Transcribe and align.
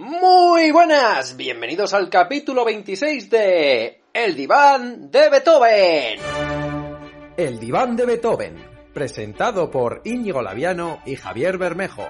Muy 0.00 0.70
buenas, 0.70 1.36
bienvenidos 1.36 1.92
al 1.92 2.08
capítulo 2.08 2.64
26 2.64 3.28
de 3.28 4.00
El 4.14 4.34
diván 4.34 5.10
de 5.10 5.28
Beethoven. 5.28 6.18
El 7.36 7.60
diván 7.60 7.96
de 7.96 8.06
Beethoven, 8.06 8.64
presentado 8.94 9.70
por 9.70 10.00
Íñigo 10.06 10.40
Laviano 10.40 11.00
y 11.04 11.16
Javier 11.16 11.58
Bermejo. 11.58 12.08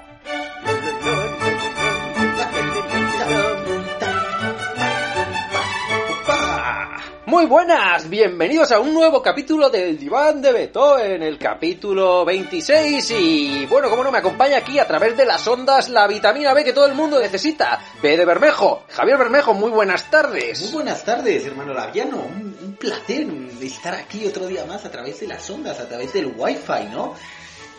Muy 7.31 7.47
buenas, 7.47 8.11
bienvenidos 8.11 8.73
a 8.73 8.81
un 8.81 8.93
nuevo 8.93 9.23
capítulo 9.23 9.71
del 9.71 9.97
diván 9.97 10.43
de 10.43 10.51
Beethoven, 10.51 11.23
el 11.23 11.39
capítulo 11.39 12.25
26 12.25 13.09
y 13.13 13.67
bueno, 13.67 13.89
como 13.89 14.03
no 14.03 14.11
me 14.11 14.19
acompaña 14.19 14.59
aquí 14.59 14.81
a 14.81 14.87
través 14.89 15.17
de 15.17 15.25
las 15.25 15.47
ondas 15.47 15.89
la 15.91 16.09
vitamina 16.09 16.53
B 16.55 16.65
que 16.65 16.73
todo 16.73 16.87
el 16.87 16.95
mundo 16.95 17.21
necesita, 17.21 17.79
B 18.03 18.17
de 18.17 18.25
Bermejo, 18.25 18.83
Javier 18.89 19.17
Bermejo, 19.17 19.55
muy 19.55 19.71
buenas 19.71 20.11
tardes. 20.11 20.61
Muy 20.61 20.73
buenas 20.73 21.05
tardes, 21.05 21.47
hermano 21.47 21.73
Laviano, 21.73 22.17
un, 22.17 22.59
un 22.65 22.73
placer 22.75 23.29
estar 23.61 23.95
aquí 23.95 24.27
otro 24.27 24.49
día 24.49 24.65
más 24.65 24.85
a 24.85 24.91
través 24.91 25.21
de 25.21 25.29
las 25.29 25.49
ondas, 25.49 25.79
a 25.79 25.87
través 25.87 26.13
del 26.13 26.35
wifi, 26.37 26.89
¿no? 26.91 27.15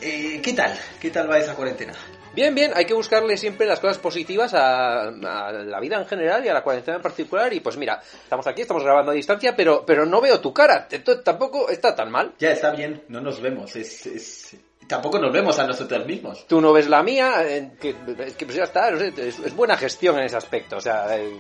Eh, 0.01 0.41
¿Qué 0.41 0.53
tal? 0.53 0.77
¿Qué 0.99 1.11
tal 1.11 1.29
va 1.29 1.37
esa 1.37 1.55
cuarentena? 1.55 1.93
Bien, 2.33 2.55
bien, 2.55 2.71
hay 2.73 2.85
que 2.85 2.93
buscarle 2.93 3.35
siempre 3.37 3.67
las 3.67 3.79
cosas 3.79 3.97
positivas 3.97 4.53
a, 4.53 5.09
a, 5.09 5.51
la 5.51 5.79
vida 5.79 5.97
en 5.97 6.07
general 6.07 6.45
y 6.45 6.47
a 6.47 6.53
la 6.53 6.63
cuarentena 6.63 6.97
en 6.97 7.03
particular. 7.03 7.53
Y 7.53 7.59
pues 7.59 7.77
mira, 7.77 8.01
estamos 8.01 8.47
aquí, 8.47 8.61
estamos 8.61 8.83
grabando 8.83 9.11
a 9.11 9.13
distancia, 9.13 9.55
pero, 9.55 9.85
pero 9.85 10.05
no 10.05 10.21
veo 10.21 10.39
tu 10.39 10.53
cara. 10.53 10.87
Entonces, 10.89 11.23
tampoco 11.23 11.69
está 11.69 11.93
tan 11.93 12.09
mal. 12.09 12.33
Ya 12.39 12.51
está 12.51 12.71
bien, 12.71 13.03
no 13.09 13.21
nos 13.21 13.41
vemos. 13.41 13.75
Es, 13.75 14.05
es... 14.05 14.55
Tampoco 14.87 15.19
nos 15.19 15.31
vemos 15.31 15.59
a 15.59 15.67
nosotros 15.67 16.05
mismos. 16.05 16.47
Tú 16.47 16.59
no 16.59 16.73
ves 16.73 16.89
la 16.89 17.03
mía, 17.03 17.43
eh, 17.45 17.71
que, 17.79 17.95
que 18.38 18.45
pues 18.45 18.57
ya 18.57 18.63
está, 18.63 18.91
no 18.91 18.97
sé, 18.97 19.13
es, 19.15 19.39
es, 19.39 19.55
buena 19.55 19.77
gestión 19.77 20.17
en 20.17 20.25
ese 20.25 20.38
aspecto. 20.38 20.77
O 20.77 20.81
sea, 20.81 21.17
eh, 21.17 21.31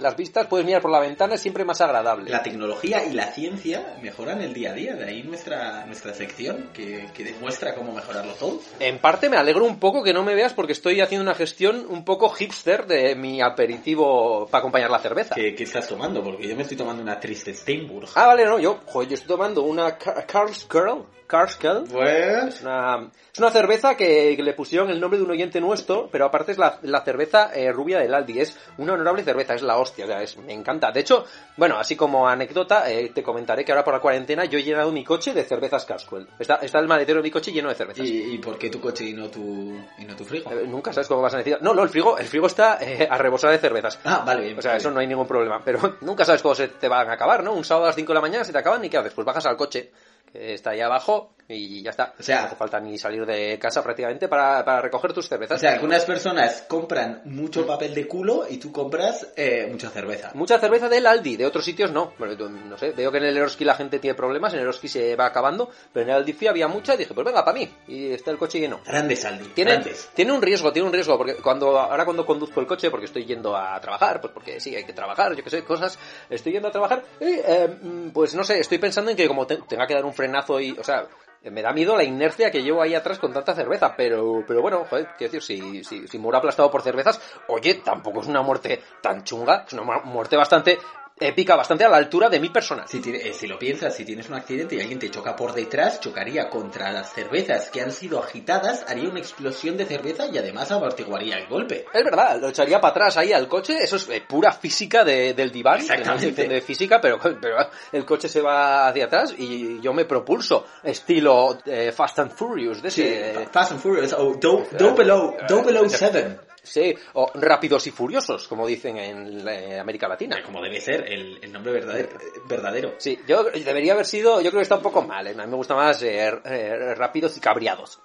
las 0.00 0.16
vistas, 0.16 0.46
puedes 0.46 0.66
mirar 0.66 0.82
por 0.82 0.90
la 0.90 1.00
ventana, 1.00 1.34
es 1.34 1.40
siempre 1.40 1.64
más 1.64 1.80
agradable. 1.80 2.30
La 2.30 2.42
tecnología 2.42 3.04
y 3.04 3.12
la 3.12 3.26
ciencia 3.32 3.96
mejoran 4.02 4.40
el 4.40 4.54
día 4.54 4.70
a 4.70 4.74
día, 4.74 4.94
de 4.94 5.04
ahí 5.04 5.22
nuestra, 5.22 5.84
nuestra 5.86 6.14
sección 6.14 6.70
que, 6.72 7.08
que, 7.14 7.24
demuestra 7.24 7.74
cómo 7.74 7.92
mejorarlo 7.92 8.32
todo. 8.34 8.60
En 8.80 8.98
parte 8.98 9.28
me 9.28 9.36
alegro 9.36 9.64
un 9.64 9.78
poco 9.78 10.02
que 10.02 10.12
no 10.12 10.22
me 10.22 10.34
veas 10.34 10.52
porque 10.52 10.72
estoy 10.72 11.00
haciendo 11.00 11.22
una 11.22 11.34
gestión 11.34 11.86
un 11.88 12.04
poco 12.04 12.28
hipster 12.30 12.86
de 12.86 13.14
mi 13.14 13.40
aperitivo 13.40 14.46
para 14.50 14.60
acompañar 14.60 14.90
la 14.90 14.98
cerveza. 14.98 15.34
¿Qué, 15.34 15.54
qué 15.54 15.64
estás 15.64 15.88
tomando? 15.88 16.22
Porque 16.22 16.48
yo 16.48 16.56
me 16.56 16.62
estoy 16.62 16.76
tomando 16.76 17.02
una 17.02 17.18
triste 17.18 17.54
Steinburg. 17.54 18.08
Ah, 18.14 18.28
vale, 18.28 18.44
no, 18.44 18.58
yo, 18.58 18.80
joder, 18.86 19.08
yo 19.08 19.14
estoy 19.14 19.28
tomando 19.28 19.62
una 19.62 19.96
Carlskerl. 19.96 21.04
Carlskerl. 21.32 21.84
Pues... 21.90 22.56
Es 22.56 22.60
una, 22.60 23.08
es 23.32 23.38
una 23.38 23.50
cerveza 23.50 23.96
que, 23.96 24.36
que, 24.36 24.42
le 24.42 24.52
pusieron 24.52 24.90
el 24.90 25.00
nombre 25.00 25.18
de 25.18 25.24
un 25.24 25.30
oyente 25.30 25.62
nuestro, 25.62 26.10
pero 26.12 26.26
aparte 26.26 26.52
es 26.52 26.58
la, 26.58 26.78
la 26.82 27.00
cerveza 27.00 27.50
eh, 27.54 27.72
rubia 27.72 27.98
del 27.98 28.12
Aldi. 28.12 28.38
Es 28.38 28.58
una 28.76 28.92
honorable 28.92 29.24
cerveza, 29.24 29.54
es 29.54 29.62
la 29.62 29.78
hostia, 29.78 30.04
o 30.04 30.08
sea, 30.08 30.22
es, 30.22 30.36
me 30.36 30.52
encanta. 30.52 30.92
De 30.92 31.00
hecho, 31.00 31.24
bueno, 31.56 31.78
así 31.78 31.96
como 31.96 32.28
anécdota, 32.28 32.90
eh, 32.90 33.10
te 33.14 33.22
comentaré 33.22 33.64
que 33.64 33.72
ahora 33.72 33.82
por 33.82 33.94
la 33.94 34.00
cuarentena 34.00 34.44
yo 34.44 34.58
he 34.58 34.62
llenado 34.62 34.92
mi 34.92 35.04
coche 35.04 35.32
de 35.32 35.44
cervezas 35.44 35.86
Caswell. 35.86 36.28
Está, 36.38 36.56
está 36.56 36.78
el 36.78 36.86
maletero 36.86 37.20
de 37.20 37.22
mi 37.22 37.30
coche 37.30 37.50
lleno 37.50 37.70
de 37.70 37.76
cervezas. 37.76 38.06
¿Y, 38.06 38.34
y 38.34 38.38
por 38.38 38.58
qué 38.58 38.68
tu 38.68 38.78
coche 38.78 39.06
y 39.06 39.14
no 39.14 39.30
tu, 39.30 39.74
y 39.96 40.04
no 40.04 40.14
tu 40.14 40.26
frigo? 40.26 40.52
Eh, 40.52 40.66
nunca 40.66 40.92
sabes 40.92 41.08
cómo 41.08 41.22
vas 41.22 41.32
a 41.32 41.38
necesitar. 41.38 41.62
No, 41.62 41.72
no, 41.72 41.82
el 41.82 41.88
frigo, 41.88 42.18
el 42.18 42.26
frigo 42.26 42.46
está 42.46 42.76
eh, 42.82 43.08
a 43.10 43.16
rebosar 43.16 43.52
de 43.52 43.58
cervezas. 43.58 43.98
Ah, 44.04 44.22
vale, 44.26 44.42
bien. 44.42 44.58
O 44.58 44.60
sea, 44.60 44.72
vale. 44.72 44.80
eso 44.80 44.90
no 44.90 45.00
hay 45.00 45.06
ningún 45.06 45.26
problema. 45.26 45.62
Pero 45.64 45.96
nunca 46.02 46.26
sabes 46.26 46.42
cómo 46.42 46.54
se 46.54 46.68
te 46.68 46.88
van 46.88 47.08
a 47.08 47.14
acabar, 47.14 47.42
¿no? 47.42 47.54
Un 47.54 47.64
sábado 47.64 47.86
a 47.86 47.88
las 47.88 47.96
5 47.96 48.08
de 48.12 48.14
la 48.14 48.20
mañana 48.20 48.44
se 48.44 48.52
te 48.52 48.58
acaban 48.58 48.84
y 48.84 48.90
¿qué 48.90 48.98
haces? 48.98 49.14
Pues 49.14 49.24
bajas 49.24 49.46
al 49.46 49.56
coche, 49.56 49.90
que 50.30 50.54
está 50.54 50.70
ahí 50.70 50.80
abajo, 50.80 51.34
y 51.56 51.82
ya 51.82 51.90
está. 51.90 52.14
O 52.18 52.22
sea, 52.22 52.40
no 52.40 52.46
hace 52.46 52.56
falta 52.56 52.80
ni 52.80 52.98
salir 52.98 53.24
de 53.24 53.58
casa 53.58 53.82
prácticamente 53.82 54.28
para, 54.28 54.64
para 54.64 54.80
recoger 54.80 55.12
tus 55.12 55.28
cervezas. 55.28 55.56
O 55.56 55.60
sea, 55.60 55.74
algunas 55.74 56.04
personas 56.04 56.64
compran 56.68 57.22
mucho 57.24 57.66
papel 57.66 57.94
de 57.94 58.06
culo 58.06 58.46
y 58.48 58.58
tú 58.58 58.72
compras 58.72 59.28
eh, 59.36 59.66
mucha 59.70 59.90
cerveza. 59.90 60.30
Mucha 60.34 60.58
cerveza 60.58 60.88
del 60.88 61.06
Aldi, 61.06 61.36
de 61.36 61.46
otros 61.46 61.64
sitios 61.64 61.92
no. 61.92 62.12
Bueno, 62.18 62.48
no 62.48 62.78
sé, 62.78 62.92
veo 62.92 63.10
que 63.10 63.18
en 63.18 63.24
el 63.24 63.36
Eroski 63.36 63.64
la 63.64 63.74
gente 63.74 63.98
tiene 63.98 64.14
problemas, 64.14 64.52
en 64.52 64.60
el 64.60 64.64
Eroski 64.64 64.88
se 64.88 65.16
va 65.16 65.26
acabando, 65.26 65.70
pero 65.92 66.04
en 66.04 66.10
el 66.10 66.16
Aldi 66.16 66.32
había 66.48 66.68
mucha 66.68 66.94
y 66.94 66.98
dije, 66.98 67.14
pues 67.14 67.24
venga, 67.24 67.44
para 67.44 67.58
mí. 67.58 67.68
Y 67.86 68.12
está 68.12 68.30
el 68.30 68.38
coche 68.38 68.58
lleno. 68.58 68.80
Grandes 68.84 69.24
Aldi, 69.24 69.48
tiene, 69.50 69.72
grandes. 69.72 70.10
Tiene 70.14 70.32
un 70.32 70.42
riesgo, 70.42 70.72
tiene 70.72 70.88
un 70.88 70.94
riesgo, 70.94 71.16
porque 71.16 71.36
cuando 71.36 71.78
ahora 71.78 72.04
cuando 72.04 72.26
conduzco 72.26 72.60
el 72.60 72.66
coche, 72.66 72.90
porque 72.90 73.06
estoy 73.06 73.24
yendo 73.24 73.56
a 73.56 73.80
trabajar, 73.80 74.20
pues 74.20 74.32
porque 74.32 74.60
sí, 74.60 74.74
hay 74.74 74.84
que 74.84 74.92
trabajar, 74.92 75.34
yo 75.34 75.44
que 75.44 75.50
sé, 75.50 75.62
cosas, 75.64 75.98
estoy 76.28 76.52
yendo 76.52 76.68
a 76.68 76.72
trabajar, 76.72 77.04
y, 77.20 77.24
eh, 77.24 77.76
pues 78.12 78.34
no 78.34 78.44
sé, 78.44 78.60
estoy 78.60 78.78
pensando 78.78 79.10
en 79.10 79.16
que 79.16 79.28
como 79.28 79.46
te, 79.46 79.56
tenga 79.68 79.86
que 79.86 79.94
dar 79.94 80.04
un 80.04 80.14
frenazo 80.14 80.60
y, 80.60 80.72
o 80.72 80.84
sea, 80.84 81.06
me 81.50 81.62
da 81.62 81.72
miedo 81.72 81.96
la 81.96 82.04
inercia 82.04 82.50
que 82.50 82.62
llevo 82.62 82.82
ahí 82.82 82.94
atrás 82.94 83.18
con 83.18 83.32
tanta 83.32 83.54
cerveza, 83.54 83.94
pero, 83.96 84.44
pero 84.46 84.62
bueno, 84.62 84.86
joder, 84.88 85.08
quiero 85.18 85.32
decir, 85.32 85.42
si, 85.42 85.84
si, 85.84 86.06
si 86.06 86.18
muero 86.18 86.38
aplastado 86.38 86.70
por 86.70 86.82
cervezas, 86.82 87.20
oye, 87.48 87.74
tampoco 87.74 88.20
es 88.20 88.28
una 88.28 88.42
muerte 88.42 88.82
tan 89.00 89.24
chunga, 89.24 89.64
es 89.66 89.72
una 89.72 90.00
muerte 90.04 90.36
bastante 90.36 90.78
épica, 91.18 91.56
bastante 91.56 91.84
a 91.84 91.88
la 91.88 91.96
altura 91.96 92.28
de 92.28 92.40
mi 92.40 92.48
persona. 92.48 92.86
Si, 92.86 93.00
eh, 93.04 93.32
si, 93.32 93.46
lo 93.46 93.58
piensas, 93.58 93.94
si 93.94 94.04
tienes 94.04 94.28
un 94.28 94.34
accidente 94.34 94.76
y 94.76 94.80
alguien 94.80 94.98
te 94.98 95.10
choca 95.10 95.36
por 95.36 95.54
detrás, 95.54 96.00
chocaría 96.00 96.48
contra 96.48 96.90
las 96.92 97.12
cervezas 97.12 97.70
que 97.70 97.80
han 97.80 97.92
sido 97.92 98.18
agitadas, 98.18 98.84
haría 98.88 99.08
una 99.08 99.20
explosión 99.20 99.76
de 99.76 99.86
cerveza 99.86 100.26
y 100.26 100.38
además 100.38 100.70
amortiguaría 100.70 101.38
el 101.38 101.46
golpe. 101.46 101.86
Es 101.92 102.04
verdad, 102.04 102.40
lo 102.40 102.48
echaría 102.48 102.80
para 102.80 102.90
atrás 102.90 103.16
ahí 103.16 103.32
al 103.32 103.48
coche, 103.48 103.78
eso 103.80 103.96
es 103.96 104.08
eh, 104.08 104.22
pura 104.26 104.52
física 104.52 105.04
de, 105.04 105.34
del 105.34 105.50
diván, 105.50 105.80
Exactamente. 105.80 106.46
No 106.46 106.54
de 106.54 106.60
física, 106.60 107.00
pero, 107.00 107.18
pero, 107.40 107.56
el 107.92 108.04
coche 108.04 108.28
se 108.28 108.40
va 108.40 108.88
hacia 108.88 109.06
atrás 109.06 109.34
y 109.36 109.80
yo 109.80 109.92
me 109.92 110.04
propulso, 110.04 110.66
estilo 110.82 111.58
eh, 111.66 111.92
Fast 111.92 112.18
and 112.18 112.32
Furious, 112.32 112.82
de 112.82 112.90
sí, 112.90 113.02
ese... 113.02 113.46
Fast 113.50 113.72
and 113.72 113.80
Furious, 113.80 114.12
o 114.12 114.34
do, 114.34 114.66
do 114.76 114.94
below, 114.94 115.36
do 115.48 115.62
below 115.62 115.88
seven. 115.88 116.51
Sí, 116.62 116.94
o 117.14 117.30
rápidos 117.34 117.86
y 117.88 117.90
furiosos, 117.90 118.46
como 118.46 118.66
dicen 118.66 118.96
en 118.96 119.48
eh, 119.48 119.80
América 119.80 120.06
Latina. 120.06 120.40
Como 120.44 120.62
debe 120.62 120.80
ser, 120.80 121.04
el, 121.12 121.38
el 121.42 121.52
nombre 121.52 121.72
verdadero, 121.72 122.10
verdadero, 122.46 122.94
Sí, 122.98 123.18
yo 123.26 123.44
debería 123.44 123.94
haber 123.94 124.06
sido, 124.06 124.40
yo 124.40 124.50
creo 124.50 124.60
que 124.60 124.62
está 124.62 124.76
un 124.76 124.82
poco 124.82 125.02
mal, 125.02 125.26
¿eh? 125.26 125.30
a 125.36 125.44
mí 125.44 125.50
me 125.50 125.56
gusta 125.56 125.74
más 125.74 126.00
eh, 126.04 126.40
eh, 126.44 126.94
rápidos 126.94 127.36
y 127.36 127.40
cabriados. 127.40 128.00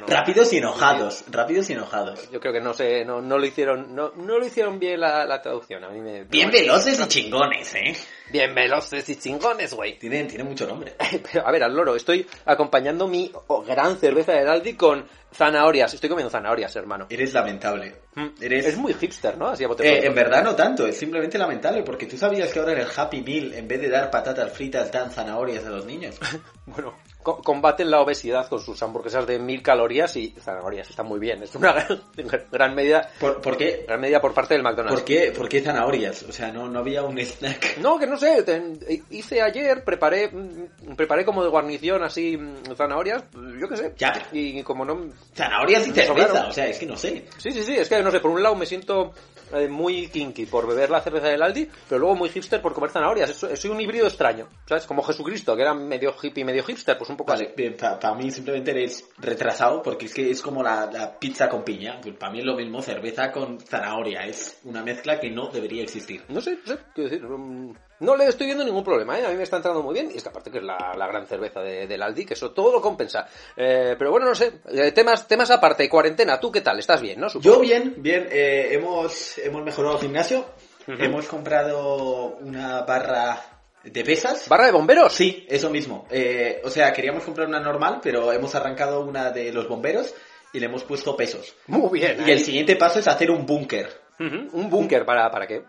no, 0.00 0.06
rápidos 0.08 0.52
y 0.52 0.58
enojados, 0.58 1.24
rápidos 1.30 1.70
y 1.70 1.74
enojados. 1.74 2.28
Yo 2.32 2.40
creo 2.40 2.52
que 2.52 2.60
no 2.60 2.74
sé, 2.74 3.04
no, 3.04 3.22
no 3.22 3.38
lo 3.38 3.46
hicieron, 3.46 3.94
no, 3.94 4.10
no 4.16 4.38
lo 4.38 4.44
hicieron 4.44 4.80
bien 4.80 4.98
la, 4.98 5.24
la 5.24 5.40
traducción, 5.40 5.84
a 5.84 5.88
mí 5.90 6.00
me... 6.00 6.24
Bien 6.24 6.50
veloces 6.50 7.00
y 7.00 7.06
chingones, 7.06 7.74
¿eh? 7.76 7.96
Bien 8.30 8.54
veloces 8.54 9.08
y 9.08 9.16
chingones, 9.16 9.74
güey. 9.74 9.98
Tiene, 9.98 10.24
tiene 10.24 10.44
mucho 10.44 10.66
nombre. 10.66 10.94
Pero, 11.32 11.46
a 11.46 11.52
ver, 11.52 11.62
al 11.62 11.74
loro, 11.74 11.94
estoy 11.94 12.26
acompañando 12.46 13.06
mi 13.06 13.30
gran 13.66 13.98
cerveza 13.98 14.32
del 14.32 14.48
Aldi 14.48 14.74
con 14.74 15.06
zanahorias. 15.32 15.92
Estoy 15.92 16.08
comiendo 16.08 16.30
zanahorias, 16.30 16.74
hermano. 16.76 17.06
Eres 17.10 17.34
lamentable. 17.34 17.94
Mm. 18.14 18.28
Eres... 18.40 18.66
Es 18.66 18.76
muy 18.78 18.94
hipster, 18.94 19.36
¿no? 19.36 19.48
Así 19.48 19.64
a 19.64 19.68
bote 19.68 19.86
eh, 19.86 20.06
en 20.06 20.14
verdad 20.14 20.42
no 20.42 20.54
tanto, 20.54 20.86
es 20.86 20.96
simplemente 20.96 21.36
lamentable, 21.36 21.82
porque 21.82 22.06
tú 22.06 22.16
sabías 22.16 22.52
que 22.52 22.60
ahora 22.60 22.72
en 22.72 22.78
el 22.78 22.88
Happy 22.94 23.22
Meal, 23.22 23.52
en 23.54 23.68
vez 23.68 23.80
de 23.80 23.90
dar 23.90 24.10
patatas 24.10 24.52
fritas, 24.52 24.90
dan 24.90 25.10
zanahorias 25.10 25.64
a 25.66 25.70
los 25.70 25.84
niños. 25.84 26.18
bueno, 26.66 26.94
combaten 27.24 27.90
la 27.90 28.00
obesidad 28.00 28.48
con 28.48 28.60
sus 28.60 28.80
hamburguesas 28.82 29.26
de 29.26 29.38
mil 29.38 29.62
calorías 29.62 30.14
y 30.16 30.34
zanahorias. 30.38 30.90
Está 30.90 31.02
muy 31.02 31.18
bien. 31.18 31.42
Es 31.42 31.54
una 31.54 31.72
gran, 31.72 32.02
gran 32.52 32.74
medida. 32.74 33.08
¿Por, 33.18 33.40
¿Por, 33.40 33.56
qué? 33.56 33.84
Gran 33.86 34.00
medida 34.00 34.20
por 34.20 34.34
parte 34.34 34.54
del 34.54 34.62
McDonald's. 34.62 35.00
¿Por 35.00 35.04
qué, 35.04 35.32
¿Por 35.36 35.48
qué 35.48 35.62
zanahorias? 35.62 36.22
O 36.24 36.32
sea, 36.32 36.52
no, 36.52 36.68
no 36.68 36.78
había 36.78 37.02
un 37.02 37.18
snack. 37.18 37.78
No, 37.84 37.98
que 37.98 38.06
no 38.06 38.16
sé. 38.16 38.42
Te, 38.42 39.02
hice 39.10 39.42
ayer, 39.42 39.84
preparé, 39.84 40.30
preparé 40.96 41.24
como 41.24 41.42
de 41.42 41.50
guarnición 41.50 42.02
así 42.02 42.38
zanahorias, 42.76 43.24
yo 43.60 43.68
qué 43.68 43.76
sé. 43.76 43.92
Ya. 43.96 44.12
Y 44.32 44.62
como 44.62 44.84
no. 44.84 45.08
Zanahorias 45.34 45.88
y 45.88 45.92
cerveza, 45.92 46.46
o 46.48 46.52
sea, 46.52 46.66
es 46.66 46.78
que 46.78 46.86
no 46.86 46.96
sé. 46.96 47.24
Sí, 47.38 47.50
sí, 47.50 47.62
sí, 47.62 47.76
es 47.76 47.88
que 47.88 48.02
no 48.02 48.10
sé, 48.10 48.20
por 48.20 48.30
un 48.30 48.42
lado 48.42 48.54
me 48.54 48.66
siento 48.66 49.12
eh, 49.52 49.68
muy 49.68 50.08
kinky 50.08 50.46
por 50.46 50.66
beber 50.66 50.90
la 50.90 51.00
cerveza 51.00 51.28
del 51.28 51.42
Aldi, 51.42 51.68
pero 51.88 51.98
luego 51.98 52.16
muy 52.16 52.28
hipster 52.28 52.60
por 52.60 52.72
comer 52.72 52.90
zanahorias. 52.90 53.30
Soy 53.34 53.70
un 53.70 53.80
híbrido 53.80 54.06
extraño, 54.06 54.48
¿sabes? 54.66 54.86
Como 54.86 55.02
Jesucristo, 55.02 55.54
que 55.56 55.62
era 55.62 55.74
medio 55.74 56.14
hippie, 56.20 56.44
medio 56.44 56.64
hipster, 56.64 56.96
pues 56.96 57.10
un 57.10 57.16
poco 57.16 57.32
vale, 57.32 57.46
así. 57.46 57.54
Bien, 57.56 57.76
para 57.76 57.98
pa 57.98 58.14
mí 58.14 58.30
simplemente 58.30 58.70
eres 58.70 59.08
retrasado 59.18 59.82
porque 59.82 60.06
es 60.06 60.14
que 60.14 60.30
es 60.30 60.42
como 60.42 60.62
la, 60.62 60.90
la 60.90 61.18
pizza 61.18 61.48
con 61.48 61.64
piña. 61.64 62.00
Pues 62.00 62.16
para 62.16 62.32
mí 62.32 62.40
es 62.40 62.44
lo 62.44 62.56
mismo, 62.56 62.82
cerveza 62.82 63.30
con 63.30 63.60
zanahoria. 63.60 64.26
Es 64.26 64.60
una 64.64 64.82
mezcla 64.82 65.20
que 65.20 65.30
no 65.30 65.48
debería 65.48 65.82
existir. 65.82 66.22
No 66.28 66.40
sé, 66.40 66.58
no 66.66 66.74
sé, 66.74 66.78
quiero 66.94 67.10
decir, 67.10 67.26
um, 67.26 67.74
no 68.00 68.16
le 68.16 68.26
estoy 68.26 68.46
viendo 68.46 68.64
ningún 68.64 68.84
problema, 68.84 69.18
¿eh? 69.18 69.26
A 69.26 69.30
mí 69.30 69.36
me 69.36 69.42
está 69.42 69.56
entrando 69.56 69.82
muy 69.82 69.94
bien 69.94 70.10
y 70.12 70.16
es 70.16 70.22
que 70.22 70.28
aparte 70.28 70.50
que 70.50 70.58
es 70.58 70.64
la, 70.64 70.94
la 70.96 71.06
gran 71.06 71.26
cerveza 71.26 71.60
de, 71.60 71.86
del 71.86 72.02
Aldi, 72.02 72.24
que 72.24 72.34
eso 72.34 72.50
todo 72.52 72.72
lo 72.72 72.80
compensa. 72.80 73.26
Eh, 73.56 73.94
pero 73.98 74.10
bueno, 74.10 74.26
no 74.26 74.34
sé, 74.34 74.60
eh, 74.72 74.92
temas, 74.92 75.26
temas 75.28 75.50
aparte, 75.50 75.88
cuarentena, 75.88 76.38
¿tú 76.40 76.50
qué 76.50 76.60
tal? 76.60 76.78
¿Estás 76.78 77.00
bien, 77.00 77.20
no? 77.20 77.28
Supongo. 77.28 77.56
Yo 77.56 77.60
bien, 77.60 77.94
bien, 77.98 78.28
eh, 78.30 78.68
hemos, 78.72 79.38
hemos 79.38 79.62
mejorado 79.62 79.94
el 79.96 80.00
gimnasio, 80.00 80.46
uh 80.86 80.90
-huh. 80.92 81.04
hemos 81.04 81.26
comprado 81.28 82.36
una 82.40 82.82
barra 82.82 83.40
de 83.84 84.04
pesas. 84.04 84.48
¿Barra 84.48 84.66
de 84.66 84.72
bomberos? 84.72 85.12
Sí, 85.12 85.46
eso 85.48 85.70
mismo. 85.70 86.06
Eh, 86.10 86.60
o 86.64 86.70
sea, 86.70 86.92
queríamos 86.92 87.22
comprar 87.22 87.46
una 87.46 87.60
normal, 87.60 88.00
pero 88.02 88.32
hemos 88.32 88.54
arrancado 88.54 89.00
una 89.00 89.30
de 89.30 89.52
los 89.52 89.68
bomberos 89.68 90.14
y 90.52 90.58
le 90.60 90.66
hemos 90.66 90.84
puesto 90.84 91.16
pesos. 91.16 91.54
Muy 91.66 92.00
bien. 92.00 92.24
Y 92.26 92.30
el 92.30 92.40
siguiente 92.40 92.76
paso 92.76 92.98
es 92.98 93.08
hacer 93.08 93.30
un 93.30 93.44
búnker. 93.44 93.88
Uh 94.18 94.22
-huh. 94.22 94.48
¿Un 94.52 94.70
búnker 94.70 95.04
para, 95.04 95.30
para 95.30 95.46
qué? 95.46 95.64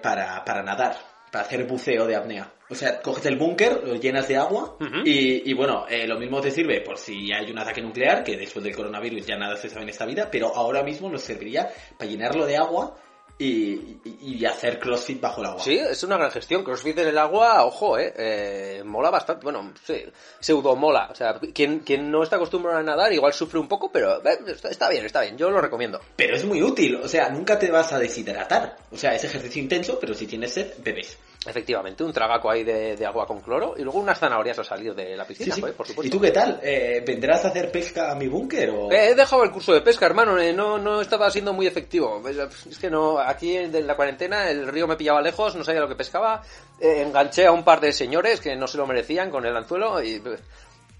Para, 0.00 0.44
para 0.44 0.62
nadar, 0.62 0.96
para 1.30 1.44
hacer 1.44 1.64
buceo 1.66 2.06
de 2.06 2.16
apnea. 2.16 2.52
O 2.70 2.74
sea, 2.74 3.00
coges 3.00 3.24
el 3.26 3.36
búnker, 3.38 3.80
lo 3.84 3.94
llenas 3.94 4.28
de 4.28 4.36
agua 4.36 4.76
Uh 4.78 4.84
-huh. 4.84 5.02
y, 5.06 5.50
y, 5.50 5.54
bueno, 5.54 5.86
eh, 5.88 6.06
lo 6.06 6.18
mismo 6.18 6.40
te 6.40 6.50
sirve 6.50 6.80
por 6.82 6.98
si 6.98 7.32
hay 7.32 7.50
un 7.50 7.58
ataque 7.58 7.80
nuclear, 7.80 8.22
que 8.22 8.36
después 8.36 8.62
del 8.64 8.76
coronavirus 8.76 9.26
ya 9.26 9.36
nada 9.36 9.56
se 9.56 9.68
sabe 9.68 9.84
en 9.84 9.88
esta 9.90 10.04
vida, 10.06 10.28
pero 10.30 10.54
ahora 10.54 10.82
mismo 10.82 11.08
nos 11.10 11.22
serviría 11.22 11.68
para 11.98 12.10
llenarlo 12.10 12.44
de 12.46 12.56
agua 12.56 12.94
y, 13.38 13.72
y- 14.04 14.18
y 14.20 14.44
hacer 14.44 14.78
crossfit 14.80 15.20
bajo 15.20 15.40
el 15.40 15.46
agua. 15.48 15.62
Sí, 15.62 15.78
es 15.78 16.02
una 16.02 16.16
gran 16.16 16.30
gestión. 16.30 16.64
CrossFit 16.64 16.98
en 16.98 17.08
el 17.08 17.18
agua, 17.18 17.64
ojo, 17.64 17.98
eh, 17.98 18.12
eh, 18.16 18.82
mola 18.84 19.10
bastante. 19.10 19.44
Bueno, 19.44 19.72
sí, 19.84 20.02
pseudo 20.40 20.74
mola. 20.76 21.08
O 21.10 21.14
sea, 21.14 21.38
quien, 21.54 21.80
quien 21.80 22.10
no 22.10 22.22
está 22.22 22.36
acostumbrado 22.36 22.78
a 22.78 22.82
nadar 22.82 23.12
igual 23.12 23.32
sufre 23.32 23.58
un 23.60 23.68
poco, 23.68 23.90
pero 23.92 24.16
eh, 24.24 24.38
está, 24.48 24.68
está 24.70 24.88
bien, 24.88 25.04
está 25.06 25.20
bien. 25.22 25.38
Yo 25.38 25.50
lo 25.50 25.60
recomiendo. 25.60 26.00
Pero 26.16 26.34
es 26.36 26.44
muy 26.44 26.62
útil, 26.62 26.96
o 26.96 27.06
sea, 27.08 27.28
nunca 27.28 27.58
te 27.58 27.70
vas 27.70 27.92
a 27.92 27.98
deshidratar. 27.98 28.76
O 28.90 28.96
sea, 28.96 29.14
es 29.14 29.22
ejercicio 29.24 29.62
intenso, 29.62 29.98
pero 30.00 30.14
si 30.14 30.26
tienes 30.26 30.52
sed, 30.52 30.72
bebes. 30.78 31.16
Efectivamente, 31.46 32.02
un 32.02 32.12
tragaco 32.12 32.50
ahí 32.50 32.64
de, 32.64 32.96
de 32.96 33.06
agua 33.06 33.24
con 33.24 33.40
cloro 33.40 33.74
y 33.78 33.82
luego 33.82 34.00
unas 34.00 34.18
zanahorias 34.18 34.58
al 34.58 34.64
salir 34.64 34.92
de 34.94 35.16
la 35.16 35.24
piscina, 35.24 35.54
joder, 35.54 35.74
por 35.74 35.86
supuesto. 35.86 36.08
¿Y 36.08 36.10
tú 36.10 36.20
qué 36.20 36.32
tal? 36.32 36.58
Eh, 36.62 37.02
¿Vendrás 37.06 37.44
a 37.44 37.48
hacer 37.48 37.70
pesca 37.70 38.10
a 38.10 38.16
mi 38.16 38.26
búnker 38.26 38.70
o...? 38.70 38.90
Eh, 38.90 39.10
He 39.10 39.14
dejado 39.14 39.44
el 39.44 39.52
curso 39.52 39.72
de 39.72 39.80
pesca, 39.80 40.04
hermano, 40.06 40.36
eh, 40.38 40.52
no, 40.52 40.78
no 40.78 41.00
estaba 41.00 41.30
siendo 41.30 41.52
muy 41.52 41.66
efectivo. 41.68 42.22
Es 42.28 42.36
es 42.66 42.78
que 42.78 42.90
no, 42.90 43.18
aquí 43.20 43.56
en 43.56 43.86
la 43.86 43.94
cuarentena 43.94 44.50
el 44.50 44.66
río 44.66 44.88
me 44.88 44.96
pillaba 44.96 45.22
lejos, 45.22 45.54
no 45.54 45.62
sabía 45.62 45.80
lo 45.80 45.88
que 45.88 45.94
pescaba. 45.94 46.42
Eh, 46.80 47.02
enganché 47.06 47.46
a 47.46 47.52
un 47.52 47.62
par 47.64 47.80
de 47.80 47.92
señores 47.92 48.40
que 48.40 48.56
no 48.56 48.66
se 48.66 48.76
lo 48.76 48.86
merecían 48.86 49.30
con 49.30 49.46
el 49.46 49.56
anzuelo 49.56 50.02
y, 50.02 50.20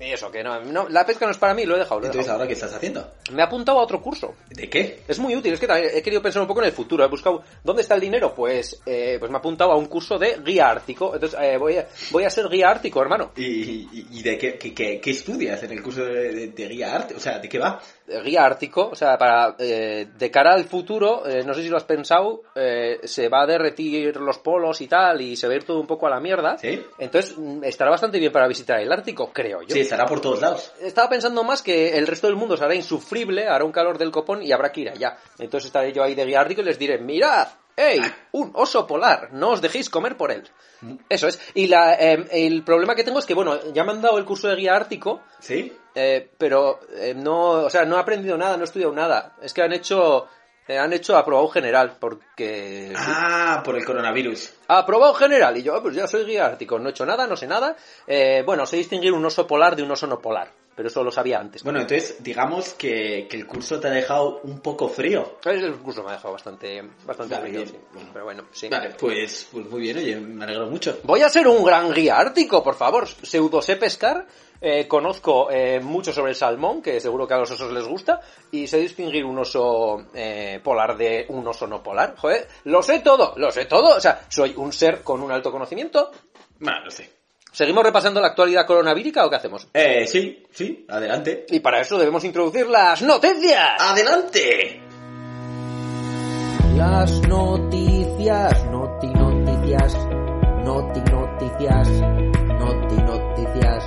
y 0.01 0.13
eso, 0.13 0.31
que 0.31 0.45
no, 0.45 0.61
no, 0.63 0.89
la 0.89 1.05
pesca 1.05 1.25
no 1.27 1.33
es 1.33 1.39
para 1.39 1.55
mí, 1.55 1.65
lo 1.65 1.75
he 1.75 1.79
dejado. 1.81 2.01
Lo 2.01 2.07
he 2.07 2.09
Entonces, 2.09 2.27
dejado. 2.27 2.39
¿ahora 2.41 2.47
qué 2.49 2.55
estás 2.55 2.73
haciendo? 2.73 3.11
Me 3.33 3.43
he 3.43 3.45
apuntado 3.45 3.81
a 3.81 3.83
otro 3.83 4.01
curso. 4.01 4.35
¿De 4.51 4.71
qué? 4.71 5.01
Es 5.09 5.19
muy 5.19 5.35
útil, 5.35 5.53
es 5.55 5.59
que 5.61 5.67
he 5.67 6.03
querido 6.03 6.23
pensar 6.23 6.41
un 6.43 6.47
poco 6.49 6.61
en 6.61 6.67
el 6.67 6.73
futuro. 6.73 7.05
He 7.05 7.09
buscado 7.09 7.43
dónde 7.65 7.83
está 7.83 7.95
el 7.97 8.01
dinero. 8.01 8.33
Pues, 8.35 8.81
eh, 8.87 9.17
pues 9.19 9.31
me 9.31 9.37
he 9.37 9.41
apuntado 9.41 9.73
a 9.73 9.77
un 9.77 9.87
curso 9.87 10.17
de 10.19 10.39
guía 10.45 10.71
ártico. 10.71 11.15
Entonces 11.15 11.39
eh, 11.43 11.57
voy, 11.57 11.79
a, 11.79 11.89
voy 12.13 12.23
a 12.25 12.31
ser 12.31 12.49
guía 12.49 12.71
ártico, 12.71 13.03
hermano. 13.03 13.33
¿Y, 13.37 13.43
y- 13.45 14.07
y 14.13 14.23
de 14.23 14.39
qué, 14.39 14.57
qué- 14.57 14.73
qué- 14.73 15.01
qué 15.01 15.11
estudias 15.11 15.61
en 15.65 15.73
el 15.73 15.83
curso 15.83 16.05
de, 16.05 16.33
de- 16.33 16.49
de 16.49 16.69
guía 16.69 16.95
arte? 16.95 17.15
O 17.17 17.21
sea, 17.21 17.39
¿de 17.41 17.49
qué 17.49 17.59
va? 17.59 17.81
Guía 18.25 18.45
ártico, 18.45 18.89
o 18.91 18.95
sea, 18.95 19.19
para 19.19 19.55
eh, 19.59 20.09
de 20.17 20.31
cara 20.31 20.55
al 20.55 20.65
futuro, 20.65 21.27
eh, 21.27 21.43
no 21.45 21.53
sé 21.53 21.63
si 21.63 21.69
lo 21.69 21.77
has 21.77 21.85
pensado, 21.85 22.43
eh, 22.55 23.01
se 23.05 23.29
va 23.29 23.43
a 23.43 23.47
derretir 23.47 24.17
los 24.17 24.39
polos 24.39 24.81
y 24.81 24.87
tal, 24.87 25.21
y 25.21 25.37
se 25.37 25.47
va 25.47 25.53
a 25.53 25.57
ir 25.57 25.65
todo 25.65 25.79
un 25.79 25.87
poco 25.87 26.07
a 26.07 26.11
la 26.11 26.21
mierda. 26.21 26.57
¿Sí? 26.57 26.83
Entonces 26.99 27.37
mm, 27.37 27.65
estará 27.65 27.91
bastante 27.91 28.19
bien 28.19 28.33
para 28.33 28.49
visitar 28.49 28.81
el 28.81 28.91
Ártico, 28.91 29.31
creo 29.33 29.63
yo. 29.63 29.75
Sí, 29.75 29.81
estará 29.81 30.07
por 30.07 30.21
todos 30.21 30.41
lados. 30.41 30.73
Estaba 30.81 31.09
pensando 31.09 31.45
más 31.45 31.63
que 31.63 31.97
el 31.99 32.07
resto 32.07 32.27
del 32.27 32.37
mundo 32.37 32.57
será 32.57 32.75
insufrible, 32.75 33.47
hará 33.47 33.65
un 33.65 33.73
calor 33.73 33.99
del 33.99 34.11
copón 34.11 34.43
y 34.43 34.53
habrá 34.53 34.73
que 34.73 34.83
ir 34.83 34.91
allá. 34.91 35.19
Entonces 35.39 35.67
estaré 35.67 35.93
yo 35.93 36.03
ahí 36.03 36.15
de 36.15 36.25
guía 36.25 36.41
ártico 36.41 36.63
y 36.63 36.65
les 36.65 36.79
diré, 36.79 36.99
mirad, 36.99 37.49
¡Ey! 37.79 38.01
Un 38.33 38.51
oso 38.55 38.89
polar, 38.89 39.33
no 39.33 39.51
os 39.51 39.63
dejéis 39.63 39.89
comer 39.89 40.17
por 40.17 40.33
él. 40.33 40.43
Eso 41.09 41.29
es. 41.29 41.41
Y 41.55 41.69
la, 41.69 41.95
eh, 41.95 42.27
el 42.33 42.65
problema 42.65 42.97
que 42.97 43.05
tengo 43.05 43.21
es 43.21 43.25
que, 43.25 43.35
bueno, 43.35 43.73
ya 43.73 43.85
me 43.85 43.93
han 43.93 44.03
dado 44.03 44.19
el 44.19 44.25
curso 44.25 44.49
de 44.49 44.57
guía 44.57 44.75
ártico, 44.75 45.23
¿Sí? 45.39 45.73
eh, 45.95 46.29
pero 46.37 46.81
eh, 46.97 47.15
no, 47.15 47.51
o 47.51 47.71
sea, 47.71 47.85
no 47.85 47.97
he 47.97 48.01
aprendido 48.01 48.37
nada, 48.37 48.57
no 48.57 48.63
he 48.63 48.65
estudiado 48.65 48.93
nada. 48.93 49.37
Es 49.41 49.55
que 49.55 49.63
han 49.63 49.73
hecho, 49.73 50.27
eh, 50.67 50.77
han 50.77 50.93
hecho 50.93 51.17
aprobado 51.17 51.47
general, 51.49 51.97
porque... 52.01 52.93
Ah, 52.97 53.63
por 53.65 53.77
el 53.77 53.85
coronavirus. 53.85 54.55
Aprobado 54.67 55.15
general, 55.15 55.57
y 55.57 55.63
yo, 55.63 55.77
ah, 55.77 55.83
pues 55.83 55.95
ya 55.95 56.09
soy 56.09 56.25
guía 56.25 56.47
ártico, 56.47 56.81
no 56.81 56.89
he 56.89 56.91
hecho 56.91 57.07
nada, 57.07 57.29
no 57.29 57.37
sé 57.37 57.47
nada. 57.47 57.77
Eh, 58.09 58.43
bueno, 58.45 58.67
sé 58.67 58.77
distinguir 58.77 59.13
un 59.13 59.25
oso 59.25 59.47
polar 59.47 59.77
de 59.77 59.85
un 59.85 59.91
oso 59.93 60.09
no 60.09 60.21
polar, 60.21 60.51
pero 60.79 60.91
eso 60.91 61.03
lo 61.03 61.11
sabía 61.11 61.41
antes. 61.41 61.65
Bueno, 61.65 61.81
entonces, 61.81 62.23
digamos 62.23 62.75
que, 62.75 63.27
que 63.29 63.37
el 63.37 63.49
curso 63.49 63.81
te 63.81 63.89
ha 63.89 63.91
dejado 63.91 64.43
un 64.45 64.61
poco 64.61 64.89
frío. 64.89 65.39
El 65.45 65.75
curso 65.79 66.05
me 66.05 66.11
ha 66.11 66.13
dejado 66.13 66.35
bastante, 66.35 66.81
bastante 67.05 67.35
Vale, 67.35 67.49
frío, 67.49 67.67
sí. 67.67 67.75
Pero 68.13 68.25
bueno, 68.25 68.45
sí. 68.53 68.69
Vale, 68.69 68.91
pues, 68.91 69.49
pues 69.51 69.69
muy 69.69 69.81
bien, 69.81 69.99
oye, 69.99 70.15
me 70.21 70.45
alegro 70.45 70.69
mucho. 70.69 71.01
Voy 71.03 71.23
a 71.23 71.29
ser 71.31 71.49
un 71.49 71.65
gran 71.65 71.93
guía 71.93 72.17
ártico, 72.17 72.63
por 72.63 72.77
favor. 72.77 73.09
Pseudo 73.09 73.61
sé 73.61 73.75
pescar, 73.75 74.25
eh, 74.61 74.87
conozco 74.87 75.51
eh, 75.51 75.81
mucho 75.81 76.13
sobre 76.13 76.31
el 76.31 76.37
salmón, 76.37 76.81
que 76.81 77.01
seguro 77.01 77.27
que 77.27 77.35
a 77.35 77.39
los 77.39 77.51
osos 77.51 77.73
les 77.73 77.85
gusta, 77.85 78.21
y 78.53 78.69
sé 78.69 78.79
distinguir 78.79 79.25
un 79.25 79.37
oso 79.37 80.07
eh, 80.15 80.61
polar 80.63 80.97
de 80.97 81.27
un 81.31 81.45
oso 81.49 81.67
no 81.67 81.83
polar. 81.83 82.15
Joder, 82.17 82.47
lo 82.67 82.85
sé 82.85 83.01
todo, 83.01 83.35
lo 83.37 83.51
sé 83.51 83.65
todo. 83.65 83.97
O 83.97 84.01
sea, 84.01 84.27
soy 84.29 84.55
un 84.57 84.73
ser 84.73 85.03
con 85.03 85.25
un 85.25 85.33
alto 85.33 85.51
conocimiento. 85.51 86.13
Bueno, 86.61 86.85
no 86.85 86.91
sé. 86.93 87.18
¿Seguimos 87.53 87.83
repasando 87.83 88.21
la 88.21 88.29
actualidad 88.29 88.67
coronavírica 88.67 89.27
o 89.27 89.31
qué 89.31 89.37
hacemos? 89.37 89.69
Eh, 89.73 90.07
sí, 90.07 90.45
sí, 90.51 90.85
adelante. 90.89 91.47
Y 91.49 91.61
para 91.61 91.81
eso 91.81 91.99
debemos 91.99 92.25
introducir 92.25 92.67
las 92.67 93.03
noticias. 93.03 93.71
¡Adelante! 93.79 94.83
Las 96.77 97.21
noticias, 97.27 98.65
noti 98.67 99.09
noticias, 99.09 99.97
noti 100.65 101.01
noticias, 101.11 101.89
noti 102.59 102.97
noticias. 103.03 103.85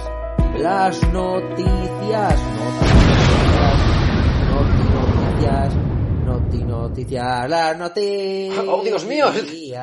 Las 0.58 1.02
noticias, 1.13 2.40
noti 2.58 2.88
noticias, 3.08 3.80
noti 4.50 4.84
noticias, 4.94 5.90
noti 6.31 6.57
noticias, 6.63 7.50
las 7.50 7.78
noticias. 7.78 8.66
Oh, 8.68 8.81
Dios 8.83 9.04
mío, 9.06 9.25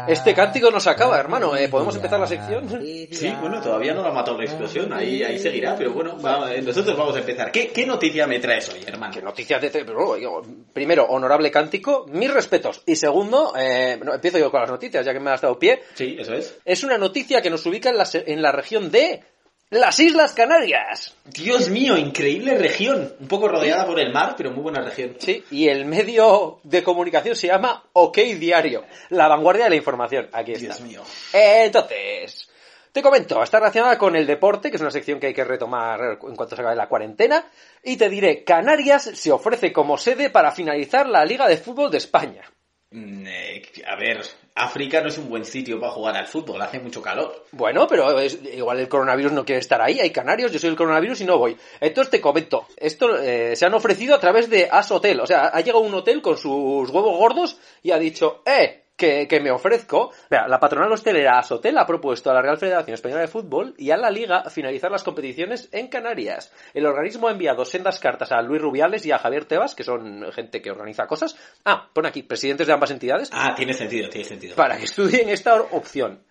este 0.06 0.34
cántico 0.34 0.70
nos 0.70 0.86
acaba, 0.86 1.18
hermano. 1.18 1.54
Eh, 1.56 1.68
¿Podemos 1.68 1.94
empezar 1.96 2.18
la 2.18 2.26
sección? 2.26 2.68
Sí, 3.10 3.32
bueno, 3.40 3.60
todavía 3.60 3.92
no 3.94 4.02
lo 4.02 4.08
ha 4.08 4.12
matado 4.12 4.38
la 4.38 4.44
explosión, 4.44 4.92
ahí, 4.92 5.22
ahí 5.22 5.38
seguirá, 5.38 5.76
pero 5.76 5.92
bueno, 5.92 6.18
va- 6.20 6.50
nosotros 6.62 6.96
vamos 6.96 7.16
a 7.16 7.18
empezar. 7.18 7.50
¿Qué, 7.52 7.68
qué 7.68 7.84
noticia 7.86 8.26
me 8.26 8.38
traes 8.40 8.68
hoy, 8.70 8.80
hermano? 8.86 9.12
¿Qué 9.12 9.22
noticias 9.22 9.60
de... 9.60 9.70
pero, 9.70 10.14
digo, 10.16 10.42
Primero, 10.72 11.04
honorable 11.04 11.50
cántico, 11.50 12.06
mis 12.08 12.32
respetos. 12.32 12.82
Y 12.86 12.96
segundo, 12.96 13.52
eh, 13.58 13.98
no, 14.02 14.14
empiezo 14.14 14.38
yo 14.38 14.50
con 14.50 14.60
las 14.60 14.70
noticias, 14.70 15.04
ya 15.04 15.12
que 15.12 15.20
me 15.20 15.30
has 15.30 15.40
dado 15.40 15.58
pie. 15.58 15.82
Sí, 15.94 16.16
eso 16.18 16.34
es. 16.34 16.58
Es 16.64 16.82
una 16.84 16.96
noticia 16.98 17.42
que 17.42 17.50
nos 17.50 17.64
ubica 17.66 17.90
en 17.90 17.98
la, 17.98 18.04
se- 18.04 18.24
en 18.32 18.40
la 18.42 18.52
región 18.52 18.90
de 18.90 19.22
las 19.70 20.00
Islas 20.00 20.32
Canarias. 20.32 21.14
Dios 21.26 21.68
mío, 21.68 21.96
increíble 21.96 22.56
región. 22.56 23.14
Un 23.20 23.28
poco 23.28 23.48
rodeada 23.48 23.86
por 23.86 24.00
el 24.00 24.12
mar, 24.12 24.34
pero 24.36 24.50
muy 24.50 24.62
buena 24.62 24.82
región. 24.82 25.16
Sí, 25.18 25.44
y 25.50 25.68
el 25.68 25.84
medio 25.84 26.60
de 26.62 26.82
comunicación 26.82 27.36
se 27.36 27.48
llama 27.48 27.84
OK 27.92 28.16
Diario, 28.16 28.84
la 29.10 29.28
vanguardia 29.28 29.64
de 29.64 29.70
la 29.70 29.76
información. 29.76 30.28
Aquí 30.32 30.52
está. 30.52 30.64
Dios 30.64 30.80
mío. 30.80 31.02
Entonces, 31.32 32.48
te 32.92 33.02
comento, 33.02 33.42
está 33.42 33.58
relacionada 33.58 33.98
con 33.98 34.16
el 34.16 34.26
deporte, 34.26 34.70
que 34.70 34.76
es 34.76 34.82
una 34.82 34.90
sección 34.90 35.20
que 35.20 35.28
hay 35.28 35.34
que 35.34 35.44
retomar 35.44 36.18
en 36.22 36.36
cuanto 36.36 36.56
se 36.56 36.62
acabe 36.62 36.76
la 36.76 36.88
cuarentena, 36.88 37.44
y 37.84 37.96
te 37.96 38.08
diré, 38.08 38.44
Canarias 38.44 39.10
se 39.14 39.30
ofrece 39.30 39.72
como 39.72 39.98
sede 39.98 40.30
para 40.30 40.50
finalizar 40.50 41.06
la 41.06 41.24
Liga 41.24 41.46
de 41.46 41.58
Fútbol 41.58 41.90
de 41.90 41.98
España. 41.98 42.42
Mm, 42.90 43.26
eh, 43.26 43.62
a 43.86 43.96
ver, 43.96 44.22
África 44.54 45.02
no 45.02 45.08
es 45.08 45.18
un 45.18 45.28
buen 45.28 45.44
sitio 45.44 45.78
para 45.78 45.92
jugar 45.92 46.16
al 46.16 46.26
fútbol, 46.26 46.62
hace 46.62 46.80
mucho 46.80 47.02
calor. 47.02 47.44
Bueno, 47.52 47.86
pero 47.86 48.18
es- 48.18 48.38
igual 48.54 48.80
el 48.80 48.88
coronavirus 48.88 49.32
no 49.32 49.44
quiere 49.44 49.60
estar 49.60 49.82
ahí, 49.82 50.00
hay 50.00 50.10
canarios, 50.10 50.50
yo 50.52 50.58
soy 50.58 50.70
el 50.70 50.76
coronavirus 50.76 51.20
y 51.20 51.24
no 51.26 51.36
voy. 51.36 51.54
Entonces 51.80 52.10
te 52.10 52.20
comento, 52.20 52.66
esto 52.78 53.18
eh, 53.18 53.54
se 53.56 53.66
han 53.66 53.74
ofrecido 53.74 54.14
a 54.14 54.20
través 54.20 54.48
de 54.48 54.68
As 54.70 54.90
Hotel, 54.90 55.20
o 55.20 55.26
sea, 55.26 55.48
ha 55.48 55.60
llegado 55.60 55.80
un 55.84 55.92
hotel 55.94 56.22
con 56.22 56.38
sus 56.38 56.88
huevos 56.88 57.18
gordos 57.18 57.60
y 57.82 57.90
ha 57.90 57.98
dicho, 57.98 58.42
eh, 58.46 58.84
que, 58.98 59.26
que 59.26 59.40
me 59.40 59.50
ofrezco. 59.50 60.12
Mira, 60.28 60.46
la 60.48 60.60
patronal 60.60 60.92
hostelera 60.92 61.38
As 61.38 61.50
Hotel 61.52 61.78
ha 61.78 61.86
propuesto 61.86 62.30
a 62.30 62.34
la 62.34 62.42
Real 62.42 62.58
Federación 62.58 62.92
Española 62.94 63.22
de 63.22 63.28
Fútbol 63.28 63.72
y 63.78 63.90
a 63.92 63.96
la 63.96 64.10
Liga 64.10 64.42
finalizar 64.50 64.90
las 64.90 65.04
competiciones 65.04 65.68
en 65.72 65.86
Canarias. 65.88 66.52
El 66.74 66.84
organismo 66.84 67.28
ha 67.28 67.30
enviado 67.32 67.64
sendas 67.64 68.00
cartas 68.00 68.32
a 68.32 68.42
Luis 68.42 68.60
Rubiales 68.60 69.06
y 69.06 69.12
a 69.12 69.18
Javier 69.18 69.46
Tebas, 69.46 69.74
que 69.74 69.84
son 69.84 70.30
gente 70.32 70.60
que 70.60 70.70
organiza 70.72 71.06
cosas. 71.06 71.36
Ah, 71.64 71.88
pone 71.94 72.08
aquí, 72.08 72.22
presidentes 72.24 72.66
de 72.66 72.72
ambas 72.74 72.90
entidades 72.90 73.30
Ah, 73.32 73.54
tiene 73.56 73.72
sentido, 73.72 74.10
tiene 74.10 74.26
sentido. 74.26 74.56
para 74.56 74.76
que 74.76 74.84
estudien 74.84 75.28
esta 75.30 75.54
opción. 75.54 76.24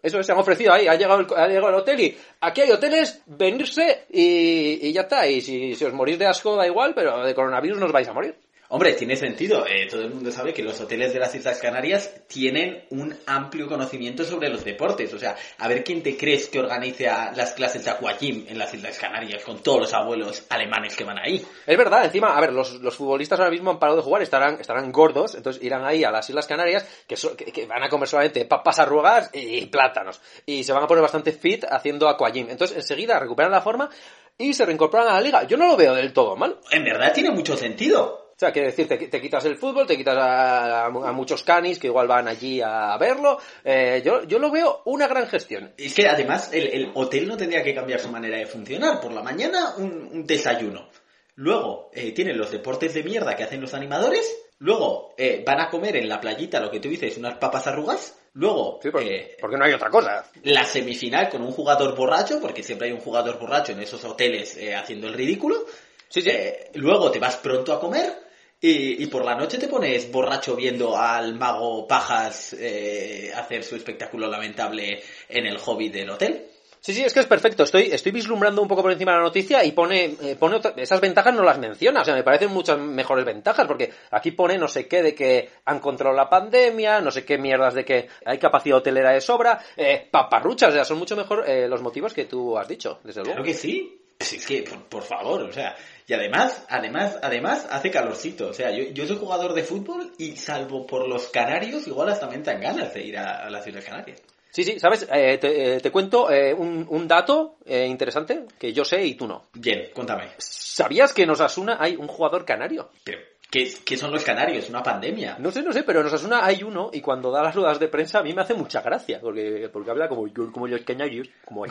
Eso 0.00 0.22
se 0.22 0.30
han 0.32 0.38
ofrecido 0.38 0.72
ahí, 0.72 0.86
ha 0.86 0.94
llegado, 0.94 1.20
el, 1.20 1.26
ha 1.36 1.48
llegado 1.48 1.68
el 1.70 1.74
hotel 1.74 2.00
y 2.00 2.16
aquí 2.40 2.60
hay 2.60 2.70
hoteles, 2.70 3.20
venirse 3.26 4.06
y, 4.08 4.88
y 4.88 4.92
ya 4.92 5.02
está. 5.02 5.26
Y 5.26 5.40
si, 5.40 5.74
si 5.74 5.84
os 5.84 5.92
morís 5.92 6.18
de 6.18 6.26
asco 6.26 6.54
da 6.56 6.66
igual, 6.66 6.94
pero 6.94 7.24
de 7.24 7.34
coronavirus 7.34 7.78
no 7.80 7.86
os 7.86 7.92
vais 7.92 8.08
a 8.08 8.12
morir. 8.12 8.36
Hombre, 8.70 8.92
tiene 8.92 9.16
sentido. 9.16 9.64
Eh, 9.66 9.86
todo 9.88 10.02
el 10.02 10.10
mundo 10.10 10.30
sabe 10.30 10.52
que 10.52 10.62
los 10.62 10.78
hoteles 10.78 11.14
de 11.14 11.18
las 11.18 11.34
Islas 11.34 11.58
Canarias 11.58 12.12
tienen 12.26 12.84
un 12.90 13.16
amplio 13.24 13.66
conocimiento 13.66 14.24
sobre 14.24 14.50
los 14.50 14.62
deportes. 14.62 15.14
O 15.14 15.18
sea, 15.18 15.36
a 15.56 15.68
ver 15.68 15.82
quién 15.82 16.02
te 16.02 16.18
crees 16.18 16.48
que 16.48 16.58
organice 16.60 17.08
a 17.08 17.32
las 17.34 17.52
clases 17.52 17.86
de 17.86 17.90
aquagym 17.90 18.44
en 18.46 18.58
las 18.58 18.74
Islas 18.74 18.98
Canarias 18.98 19.42
con 19.42 19.62
todos 19.62 19.80
los 19.80 19.94
abuelos 19.94 20.42
alemanes 20.50 20.94
que 20.96 21.04
van 21.04 21.18
ahí. 21.18 21.42
Es 21.66 21.78
verdad, 21.78 22.04
encima, 22.04 22.36
a 22.36 22.40
ver, 22.42 22.52
los, 22.52 22.74
los 22.74 22.94
futbolistas 22.94 23.38
ahora 23.38 23.50
mismo 23.50 23.70
han 23.70 23.78
parado 23.78 23.96
de 23.96 24.02
jugar, 24.04 24.20
estarán, 24.20 24.60
estarán 24.60 24.92
gordos, 24.92 25.34
entonces 25.34 25.62
irán 25.62 25.86
ahí 25.86 26.04
a 26.04 26.10
las 26.10 26.28
Islas 26.28 26.46
Canarias, 26.46 26.86
que, 27.06 27.16
so- 27.16 27.34
que, 27.34 27.46
que 27.46 27.64
van 27.64 27.82
a 27.82 27.88
comer 27.88 28.06
solamente 28.06 28.44
papas 28.44 28.78
arrugas 28.80 29.30
y 29.32 29.64
plátanos. 29.64 30.20
Y 30.44 30.62
se 30.62 30.74
van 30.74 30.84
a 30.84 30.86
poner 30.86 31.00
bastante 31.00 31.32
fit 31.32 31.64
haciendo 31.70 32.06
aquagym. 32.06 32.50
Entonces, 32.50 32.76
enseguida 32.76 33.18
recuperan 33.18 33.50
la 33.50 33.62
forma 33.62 33.88
y 34.36 34.52
se 34.52 34.66
reincorporan 34.66 35.08
a 35.08 35.14
la 35.14 35.20
liga. 35.22 35.44
Yo 35.44 35.56
no 35.56 35.68
lo 35.68 35.76
veo 35.78 35.94
del 35.94 36.12
todo 36.12 36.36
mal. 36.36 36.58
En 36.70 36.84
verdad 36.84 37.14
tiene 37.14 37.30
mucho 37.30 37.56
sentido. 37.56 38.27
O 38.38 38.40
sea, 38.40 38.52
quiere 38.52 38.68
decir, 38.68 38.86
te, 38.86 38.96
te 38.98 39.20
quitas 39.20 39.44
el 39.46 39.56
fútbol, 39.56 39.84
te 39.84 39.96
quitas 39.96 40.16
a, 40.16 40.84
a- 40.84 40.86
a 40.86 41.12
muchos 41.12 41.42
canis 41.42 41.76
que 41.80 41.88
igual 41.88 42.06
van 42.06 42.28
allí 42.28 42.60
a 42.64 42.96
verlo. 42.96 43.40
Eh, 43.64 44.00
yo, 44.04 44.22
yo 44.22 44.38
lo 44.38 44.48
veo 44.52 44.82
una 44.84 45.08
gran 45.08 45.26
gestión. 45.26 45.72
Es 45.76 45.92
que 45.92 46.08
además 46.08 46.50
el, 46.52 46.68
el 46.68 46.92
hotel 46.94 47.26
no 47.26 47.36
tendría 47.36 47.64
que 47.64 47.74
cambiar 47.74 47.98
su 47.98 48.08
manera 48.10 48.36
de 48.38 48.46
funcionar. 48.46 49.00
Por 49.00 49.10
la 49.10 49.22
mañana 49.24 49.74
un, 49.78 50.08
un 50.12 50.24
desayuno. 50.24 50.88
Luego 51.34 51.90
eh, 51.92 52.12
tienen 52.12 52.38
los 52.38 52.52
deportes 52.52 52.94
de 52.94 53.02
mierda 53.02 53.34
que 53.34 53.42
hacen 53.42 53.60
los 53.60 53.74
animadores. 53.74 54.32
Luego 54.60 55.14
eh, 55.18 55.42
van 55.44 55.60
a 55.60 55.68
comer 55.68 55.96
en 55.96 56.08
la 56.08 56.20
playita 56.20 56.60
lo 56.60 56.70
que 56.70 56.78
tú 56.78 56.88
dices, 56.88 57.18
unas 57.18 57.38
papas 57.38 57.66
arrugas. 57.66 58.16
Luego 58.34 58.78
Sí, 58.80 58.90
porque, 58.92 59.16
eh, 59.16 59.36
porque 59.40 59.56
no 59.56 59.64
hay 59.64 59.72
otra 59.72 59.90
cosa. 59.90 60.24
la 60.44 60.64
semifinal 60.64 61.28
con 61.28 61.42
un 61.42 61.50
jugador 61.50 61.96
borracho, 61.96 62.40
porque 62.40 62.62
siempre 62.62 62.86
hay 62.86 62.92
un 62.94 63.00
jugador 63.00 63.36
borracho 63.40 63.72
en 63.72 63.80
esos 63.82 64.04
hoteles 64.04 64.56
eh, 64.58 64.76
haciendo 64.76 65.08
el 65.08 65.14
ridículo. 65.14 65.64
Sí, 66.08 66.22
sí. 66.22 66.30
Eh, 66.30 66.70
luego 66.74 67.10
te 67.10 67.18
vas 67.18 67.34
pronto 67.38 67.72
a 67.72 67.80
comer. 67.80 68.27
Y, 68.60 69.04
y 69.04 69.06
por 69.06 69.24
la 69.24 69.36
noche 69.36 69.56
te 69.58 69.68
pones 69.68 70.10
borracho 70.10 70.56
viendo 70.56 70.96
al 70.96 71.34
mago 71.36 71.86
Pajas 71.86 72.56
eh, 72.58 73.30
hacer 73.34 73.62
su 73.62 73.76
espectáculo 73.76 74.26
lamentable 74.28 75.00
en 75.28 75.46
el 75.46 75.58
hobby 75.58 75.88
del 75.90 76.10
hotel. 76.10 76.44
Sí, 76.80 76.94
sí, 76.94 77.04
es 77.04 77.12
que 77.12 77.20
es 77.20 77.26
perfecto. 77.26 77.64
Estoy, 77.64 77.88
estoy 77.92 78.12
vislumbrando 78.12 78.62
un 78.62 78.68
poco 78.68 78.82
por 78.82 78.92
encima 78.92 79.12
de 79.12 79.18
la 79.18 79.24
noticia 79.24 79.64
y 79.64 79.72
pone, 79.72 80.14
eh, 80.22 80.36
pone 80.38 80.56
otra- 80.56 80.72
esas 80.76 81.00
ventajas 81.00 81.34
no 81.34 81.42
las 81.42 81.58
menciona. 81.58 82.02
O 82.02 82.04
sea, 82.04 82.14
me 82.14 82.22
parecen 82.22 82.50
muchas 82.50 82.78
mejores 82.78 83.24
ventajas 83.24 83.66
porque 83.66 83.92
aquí 84.12 84.30
pone 84.30 84.56
no 84.58 84.68
sé 84.68 84.86
qué 84.88 85.02
de 85.02 85.14
que 85.14 85.50
han 85.64 85.80
controlado 85.80 86.16
la 86.16 86.30
pandemia, 86.30 87.00
no 87.00 87.10
sé 87.10 87.24
qué 87.24 87.36
mierdas 87.36 87.74
de 87.74 87.84
que 87.84 88.08
hay 88.24 88.38
capacidad 88.38 88.78
hotelera 88.78 89.10
de 89.10 89.20
sobra, 89.20 89.60
eh, 89.76 90.06
paparruchas, 90.10 90.70
o 90.70 90.72
sea, 90.72 90.84
son 90.84 90.98
mucho 90.98 91.16
mejor 91.16 91.44
eh, 91.48 91.68
los 91.68 91.82
motivos 91.82 92.12
que 92.14 92.24
tú 92.24 92.56
has 92.56 92.68
dicho, 92.68 93.00
desde 93.04 93.20
luego. 93.22 93.34
Claro 93.34 93.44
que 93.44 93.54
sí. 93.54 94.00
Es 94.18 94.44
que, 94.46 94.62
por, 94.62 94.82
por 94.84 95.02
favor, 95.04 95.42
o 95.42 95.52
sea, 95.52 95.76
y 96.06 96.12
además, 96.12 96.64
además, 96.68 97.18
además 97.22 97.66
hace 97.70 97.90
calorcito. 97.90 98.48
O 98.48 98.52
sea, 98.52 98.70
yo, 98.70 98.84
yo 98.92 99.06
soy 99.06 99.16
jugador 99.16 99.54
de 99.54 99.62
fútbol 99.62 100.12
y 100.18 100.36
salvo 100.36 100.86
por 100.86 101.06
los 101.06 101.28
canarios, 101.28 101.86
igual 101.86 102.08
hasta 102.08 102.26
me 102.26 102.38
dan 102.38 102.60
ganas 102.60 102.92
de 102.94 103.04
ir 103.04 103.16
a, 103.16 103.46
a 103.46 103.50
las 103.50 103.66
Islas 103.66 103.84
Canarias. 103.84 104.20
Sí, 104.50 104.64
sí, 104.64 104.80
¿sabes? 104.80 105.06
Eh, 105.12 105.38
te, 105.38 105.76
eh, 105.76 105.80
te 105.80 105.90
cuento 105.92 106.30
eh, 106.30 106.52
un, 106.52 106.86
un 106.88 107.06
dato 107.06 107.58
eh, 107.64 107.86
interesante 107.86 108.46
que 108.58 108.72
yo 108.72 108.84
sé 108.84 109.04
y 109.04 109.14
tú 109.14 109.28
no. 109.28 109.44
Bien, 109.54 109.90
cuéntame. 109.94 110.30
¿Sabías 110.38 111.12
que 111.12 111.22
en 111.22 111.30
Osasuna 111.30 111.76
hay 111.78 111.94
un 111.94 112.08
jugador 112.08 112.44
canario? 112.44 112.90
Pero, 113.04 113.20
¿qué, 113.50 113.72
qué 113.84 113.96
son 113.96 114.10
los 114.12 114.22
canarios? 114.24 114.68
Una 114.68 114.82
pandemia. 114.82 115.36
No 115.38 115.50
sé, 115.50 115.62
no 115.62 115.72
sé, 115.72 115.82
pero 115.82 116.00
en 116.00 116.06
Osasuna 116.06 116.44
hay 116.44 116.62
uno 116.62 116.90
y 116.92 117.00
cuando 117.00 117.30
da 117.30 117.42
las 117.42 117.54
ruedas 117.54 117.78
de 117.80 117.88
prensa 117.88 118.18
a 118.18 118.22
mí 118.22 118.32
me 118.34 118.42
hace 118.42 118.54
mucha 118.54 118.80
gracia 118.82 119.20
porque, 119.20 119.68
porque 119.72 119.90
habla 119.90 120.08
como, 120.08 120.26
yo- 120.28 120.52
como 120.52 120.66
los 120.66 120.80
canarios. 120.82 121.28
Como. 121.44 121.64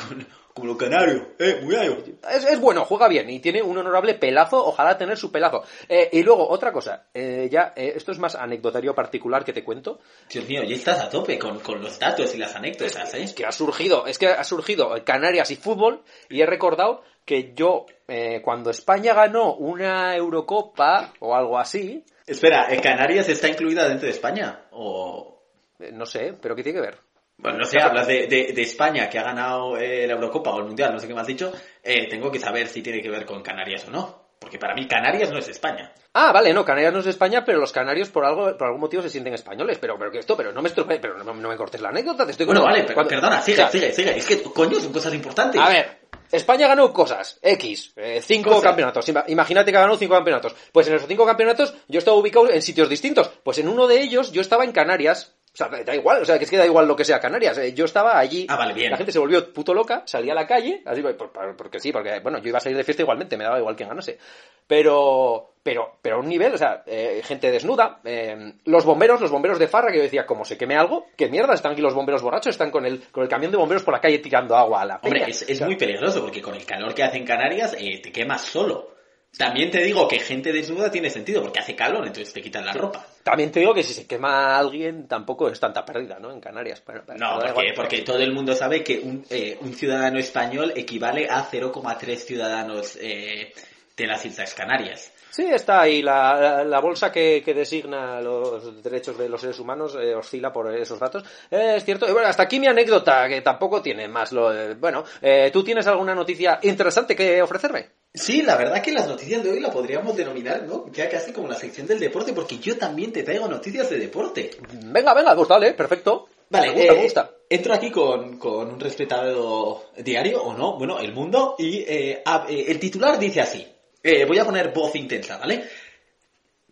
Como 0.53 0.69
los 0.69 0.77
canarios, 0.77 1.21
eh, 1.37 1.59
muy. 1.61 1.75
Es, 1.75 2.43
es 2.45 2.59
bueno, 2.59 2.83
juega 2.83 3.07
bien 3.07 3.29
y 3.29 3.39
tiene 3.39 3.61
un 3.61 3.77
honorable 3.77 4.15
pelazo, 4.15 4.57
ojalá 4.65 4.97
tener 4.97 5.15
su 5.15 5.31
pelazo. 5.31 5.61
Eh, 5.87 6.09
y 6.13 6.23
luego, 6.23 6.49
otra 6.49 6.71
cosa, 6.71 7.05
eh, 7.13 7.47
ya, 7.51 7.73
eh, 7.75 7.93
esto 7.95 8.11
es 8.11 8.17
más 8.17 8.33
anecdotario 8.33 8.95
particular 8.95 9.45
que 9.45 9.53
te 9.53 9.63
cuento. 9.63 9.99
Dios 10.31 10.47
mío, 10.47 10.63
ya 10.63 10.75
estás 10.75 10.99
a 10.99 11.09
tope 11.09 11.37
con, 11.37 11.59
con 11.59 11.79
los 11.79 11.99
datos 11.99 12.33
y 12.33 12.39
las 12.39 12.55
anécdotas, 12.55 13.13
¿eh? 13.13 13.21
Es 13.21 13.33
que 13.33 13.45
ha 13.45 13.51
surgido, 13.51 14.07
es 14.07 14.17
que 14.17 14.29
ha 14.29 14.43
surgido 14.43 14.95
Canarias 15.05 15.51
y 15.51 15.57
fútbol 15.57 16.01
y 16.27 16.41
he 16.41 16.47
recordado 16.47 17.03
que 17.27 17.53
yo, 17.53 17.85
eh, 18.07 18.41
cuando 18.41 18.69
España 18.71 19.13
ganó 19.13 19.53
una 19.55 20.15
Eurocopa 20.15 21.13
o 21.19 21.35
algo 21.35 21.59
así, 21.59 22.03
Espera, 22.25 22.67
¿eh, 22.73 22.79
¿Canarias 22.81 23.27
está 23.29 23.47
incluida 23.49 23.87
dentro 23.87 24.05
de 24.07 24.13
España? 24.13 24.61
O... 24.71 25.41
eh, 25.79 25.91
no 25.93 26.05
sé, 26.05 26.33
pero 26.41 26.55
¿qué 26.55 26.63
tiene 26.63 26.79
que 26.79 26.85
ver? 26.87 26.97
Bueno, 27.37 27.59
no 27.59 27.65
sé, 27.65 27.79
hablas 27.81 28.07
de, 28.07 28.27
de- 28.27 28.53
de 28.53 28.61
España 28.61 29.09
que 29.09 29.19
ha 29.19 29.23
ganado 29.23 29.77
eh, 29.77 30.07
la 30.07 30.13
Eurocopa 30.13 30.51
o 30.51 30.59
el 30.59 30.65
Mundial, 30.65 30.91
no 30.93 30.99
sé 30.99 31.07
qué 31.07 31.13
me 31.13 31.21
has 31.21 31.27
dicho. 31.27 31.51
Eh, 31.83 32.07
tengo 32.09 32.31
que 32.31 32.39
saber 32.39 32.67
si 32.67 32.81
tiene 32.81 33.01
que 33.01 33.09
ver 33.09 33.25
con 33.25 33.43
Canarias 33.43 33.85
o 33.87 33.91
no. 33.91 34.26
Porque 34.47 34.59
para 34.59 34.73
mí 34.73 34.87
Canarias 34.87 35.29
no 35.29 35.39
es 35.39 35.49
España. 35.49 35.91
Ah, 36.13 36.31
vale, 36.31 36.53
no, 36.53 36.63
Canarias 36.63 36.93
no 36.93 36.99
es 37.01 37.07
España, 37.07 37.43
pero 37.43 37.59
los 37.59 37.73
canarios 37.73 38.07
por 38.07 38.23
algo, 38.23 38.55
por 38.57 38.67
algún 38.67 38.79
motivo 38.79 39.03
se 39.03 39.09
sienten 39.09 39.33
españoles. 39.33 39.77
Pero, 39.77 39.97
pero 39.99 40.09
que 40.09 40.19
esto, 40.19 40.37
pero 40.37 40.53
no 40.53 40.61
me 40.61 40.69
estropee, 40.69 40.99
pero 40.99 41.21
no, 41.21 41.33
no 41.33 41.49
me 41.49 41.57
cortes 41.57 41.81
la 41.81 41.89
anécdota, 41.89 42.23
te 42.23 42.31
estoy 42.31 42.45
Bueno, 42.45 42.63
vale, 42.63 42.83
pero, 42.83 42.93
cuando- 42.93 43.09
perdona, 43.09 43.41
sigue, 43.41 43.55
o 43.57 43.61
sea, 43.63 43.69
sigue, 43.69 43.91
sigue. 43.93 44.17
Es 44.17 44.25
que, 44.25 44.41
coño, 44.41 44.79
son 44.79 44.93
cosas 44.93 45.13
importantes. 45.13 45.59
A 45.59 45.67
ver, 45.67 45.99
España 46.31 46.65
ganó 46.69 46.93
cosas, 46.93 47.39
X, 47.41 47.91
eh, 47.97 48.21
cinco 48.23 48.51
Cosas. 48.51 48.63
campeonatos. 48.63 49.05
Ima- 49.09 49.25
Imagínate 49.27 49.69
que 49.71 49.77
ganado 49.77 49.97
cinco 49.97 50.13
campeonatos. 50.15 50.55
Pues 50.71 50.87
en 50.87 50.95
esos 50.95 51.09
cinco 51.09 51.25
campeonatos 51.25 51.75
yo 51.89 51.99
estaba 51.99 52.15
ubicado 52.15 52.49
en 52.49 52.61
sitios 52.61 52.87
distintos. 52.87 53.29
Pues 53.43 53.57
en 53.57 53.67
uno 53.67 53.85
de 53.85 53.99
ellos 54.01 54.31
yo 54.31 54.39
estaba 54.39 54.63
en 54.63 54.71
Canarias. 54.71 55.35
O 55.59 55.69
sea, 55.69 55.69
da 55.83 55.95
igual, 55.95 56.21
o 56.21 56.25
sea, 56.25 56.37
que 56.37 56.43
es 56.43 56.51
que 56.51 56.57
da 56.57 56.67
igual 56.67 56.87
lo 56.87 56.95
que 56.95 57.03
sea 57.03 57.19
Canarias. 57.19 57.57
eh, 57.57 57.73
Yo 57.73 57.85
estaba 57.85 58.19
allí. 58.19 58.45
Ah, 58.47 58.57
vale, 58.57 58.75
bien. 58.75 58.91
La 58.91 58.97
gente 58.97 59.11
se 59.11 59.17
volvió 59.17 59.51
puto 59.51 59.73
loca, 59.73 60.03
salía 60.05 60.33
a 60.33 60.35
la 60.35 60.45
calle, 60.45 60.83
así, 60.85 61.01
por- 61.01 61.31
por- 61.31 61.55
porque 61.57 61.79
sí, 61.79 61.91
porque, 61.91 62.19
bueno, 62.19 62.37
yo 62.37 62.49
iba 62.49 62.59
a 62.59 62.61
salir 62.61 62.77
de 62.77 62.83
fiesta 62.83 63.01
igualmente, 63.01 63.37
me 63.37 63.43
daba 63.43 63.57
igual 63.57 63.75
quien 63.75 63.89
ganase. 63.89 64.19
Pero, 64.67 65.53
pero, 65.63 65.95
pero 66.01 66.17
a 66.17 66.19
un 66.19 66.27
nivel, 66.29 66.53
o 66.53 66.57
sea, 66.57 66.83
eh, 66.85 67.21
gente 67.23 67.49
desnuda, 67.49 67.99
eh, 68.03 68.53
los 68.65 68.85
bomberos, 68.85 69.19
los 69.19 69.31
bomberos 69.31 69.57
de 69.57 69.67
Farra, 69.67 69.89
que 69.91 69.97
yo 69.97 70.03
decía, 70.03 70.25
como 70.27 70.45
se 70.45 70.57
queme 70.57 70.75
algo, 70.75 71.07
qué 71.15 71.27
mierda, 71.29 71.53
están 71.55 71.71
aquí 71.71 71.81
los 71.81 71.93
bomberos 71.95 72.21
borrachos, 72.21 72.51
están 72.51 72.69
con 72.69 72.85
el, 72.85 73.01
con 73.11 73.23
el 73.23 73.29
camión 73.29 73.51
de 73.51 73.57
bomberos 73.57 73.83
por 73.83 73.93
la 73.93 74.01
calle 74.01 74.19
tirando 74.19 74.55
agua 74.55 74.81
a 74.81 74.85
la 74.85 74.95
Hombre, 74.97 75.21
peña. 75.21 75.27
es, 75.31 75.41
O 75.41 75.45
es 75.51 75.57
sea, 75.57 75.65
muy 75.67 75.75
peligroso 75.77 76.21
porque 76.21 76.41
con 76.41 76.53
el 76.53 76.65
calor 76.65 76.93
que 76.93 77.01
hace 77.03 77.17
en 77.17 77.25
Canarias 77.25 77.75
eh, 77.79 77.99
te 78.03 78.11
quemas 78.11 78.41
solo. 78.41 78.96
También 79.37 79.69
te 79.69 79.83
digo 79.83 80.07
que 80.07 80.19
gente 80.19 80.51
desnuda 80.51 80.89
tiene 80.89 81.09
sentido 81.09 81.41
porque 81.43 81.59
hace 81.59 81.75
calor, 81.75 82.07
entonces 82.07 82.33
te 82.33 82.41
quitan 82.41 82.65
la 82.65 82.73
ropa. 82.73 83.05
También 83.23 83.51
te 83.51 83.59
digo 83.59 83.73
que 83.73 83.83
si 83.83 83.93
se 83.93 84.07
quema 84.07 84.55
a 84.55 84.59
alguien 84.59 85.07
tampoco 85.07 85.47
es 85.49 85.59
tanta 85.59 85.85
pérdida, 85.85 86.17
¿no? 86.19 86.31
En 86.31 86.39
Canarias. 86.39 86.81
Pero- 86.85 87.03
pero 87.05 87.19
No, 87.19 87.35
porque, 87.35 87.49
igual. 87.49 87.73
porque 87.75 88.01
todo 88.01 88.17
el 88.19 88.33
mundo 88.33 88.55
sabe 88.55 88.83
que 88.83 88.99
un, 88.99 89.23
eh, 89.29 89.57
un 89.61 89.73
ciudadano 89.73 90.17
español 90.17 90.73
equivale 90.75 91.27
a 91.29 91.43
0,3 91.43 92.23
ciudadanos 92.25 92.97
eh, 92.99 93.53
de 93.95 94.07
las 94.07 94.25
Islas 94.25 94.53
Canarias. 94.55 95.11
Sí, 95.37 95.45
está 95.45 95.81
ahí. 95.81 96.01
La, 96.01 96.35
la- 96.41 96.63
la 96.63 96.79
bolsa 96.79 97.11
que, 97.11 97.43
que 97.45 97.53
designa 97.53 98.19
los 98.21 98.81
derechos 98.81 99.15
de 99.19 99.29
los 99.29 99.39
seres 99.39 99.59
humanos 99.59 99.95
eh, 100.01 100.15
oscila 100.15 100.51
por 100.51 100.73
esos 100.75 100.99
datos. 100.99 101.23
Eh, 101.51 101.75
es 101.77 101.85
cierto. 101.85 102.09
Y 102.09 102.11
bueno, 102.11 102.27
hasta 102.27 102.41
aquí 102.41 102.59
mi 102.59 102.65
anécdota, 102.65 103.27
que 103.29 103.41
tampoco 103.41 103.79
tiene 103.83 104.07
más. 104.07 104.31
Lo, 104.31 104.51
eh, 104.51 104.73
bueno, 104.73 105.03
eh, 105.21 105.51
¿tú 105.53 105.63
tienes 105.63 105.85
alguna 105.85 106.15
noticia 106.15 106.57
interesante 106.63 107.15
que 107.15 107.39
ofrecerme? 107.39 107.89
Sí, 108.15 108.41
la 108.41 108.57
verdad 108.57 108.81
que 108.81 108.91
las 108.91 109.07
noticias 109.07 109.43
de 109.43 109.51
hoy 109.51 109.59
la 109.59 109.69
podríamos 109.69 110.17
denominar, 110.17 110.63
¿no? 110.63 110.85
Ya 110.91 111.07
casi 111.07 111.31
como 111.31 111.47
la 111.47 111.53
sección 111.55 111.85
del 111.85 111.99
deporte, 111.99 112.33
porque 112.33 112.57
yo 112.57 112.75
también 112.75 113.13
te 113.13 113.21
traigo 113.21 113.47
noticias 113.47 113.91
de 113.91 113.99
deporte. 113.99 114.49
Venga, 114.85 115.13
venga, 115.13 115.35
pues 115.35 115.47
dale, 115.47 115.73
perfecto. 115.75 116.29
Vale, 116.49 116.69
me 116.69 116.73
gusta, 116.73 116.93
me 116.93 117.03
gusta. 117.03 117.31
entro 117.47 117.73
aquí 117.75 117.91
con, 117.91 118.39
con 118.39 118.71
un 118.71 118.79
respetado 118.79 119.83
diario, 119.97 120.41
o 120.41 120.53
no, 120.55 120.79
bueno, 120.79 120.97
El 120.97 121.13
Mundo, 121.13 121.55
y 121.59 121.83
eh, 121.87 122.23
ah, 122.25 122.47
eh, 122.49 122.65
el 122.69 122.79
titular 122.79 123.19
dice 123.19 123.41
así. 123.41 123.67
Eh, 124.09 124.23
voy 124.23 124.39
a 124.39 124.45
poner 124.45 124.69
voz 124.69 124.95
intensa, 124.95 125.37
¿vale? 125.37 125.65